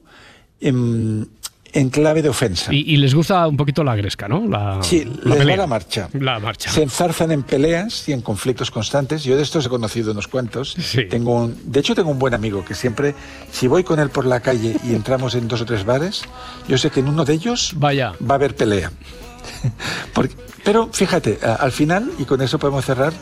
[0.62, 1.28] en,
[1.74, 2.74] en clave de ofensa.
[2.74, 4.46] Y, y les gusta un poquito la gresca, ¿no?
[4.48, 5.58] La, Sí, la les va pelea.
[5.58, 6.10] la marcha.
[6.14, 6.70] La marcha.
[6.70, 9.24] Se enzarzan en peleas y en conflictos constantes.
[9.24, 10.76] Yo de estos he conocido unos cuantos.
[11.10, 13.16] Tengo un, de hecho, tengo un buen amigo que siempre,
[13.52, 16.24] si voy con él por la calle y entramos en dos o tres bares,
[16.68, 18.14] yo sé que en uno de ellos Vaya.
[18.22, 18.92] va a haber pelea.
[20.14, 23.14] Porque- pero fíjate, al final, y con eso podemos cerrar,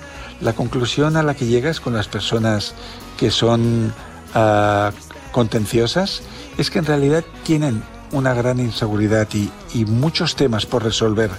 [0.41, 2.74] la conclusión a la que llegas con las personas
[3.18, 3.93] que son
[4.34, 4.91] ah,
[5.32, 6.22] contenciosas
[6.58, 7.82] es que en realidad tienen
[8.12, 11.32] una gran inseguridad y, muchos temas por resolver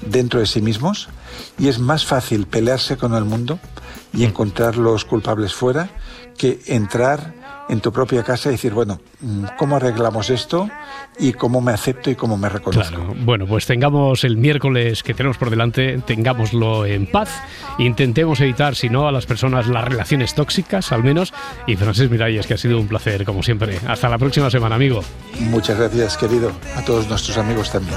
[0.00, 1.08] dentro de sí mismos
[1.58, 3.58] y es más fácil pelearse con el mundo
[4.12, 5.90] y encontrar los culpables fuera
[6.36, 7.34] que entrar
[7.68, 10.68] en tu propia casa y decir, bueno, mm, ¿cómo arreglamos esto?
[11.18, 12.94] Y cómo me acepto y cómo me reconozco.
[12.94, 13.14] Claro.
[13.24, 17.30] Bueno, pues tengamos el miércoles que tenemos por delante, tengámoslo en paz,
[17.78, 21.32] intentemos evitar, si no, a las personas las relaciones tóxicas, al menos.
[21.66, 23.78] Y Francés Miralles, que ha sido un placer, como siempre.
[23.86, 25.02] Hasta la próxima semana, amigo.
[25.40, 26.52] Muchas gracias, querido.
[26.76, 27.96] A todos nuestros amigos también.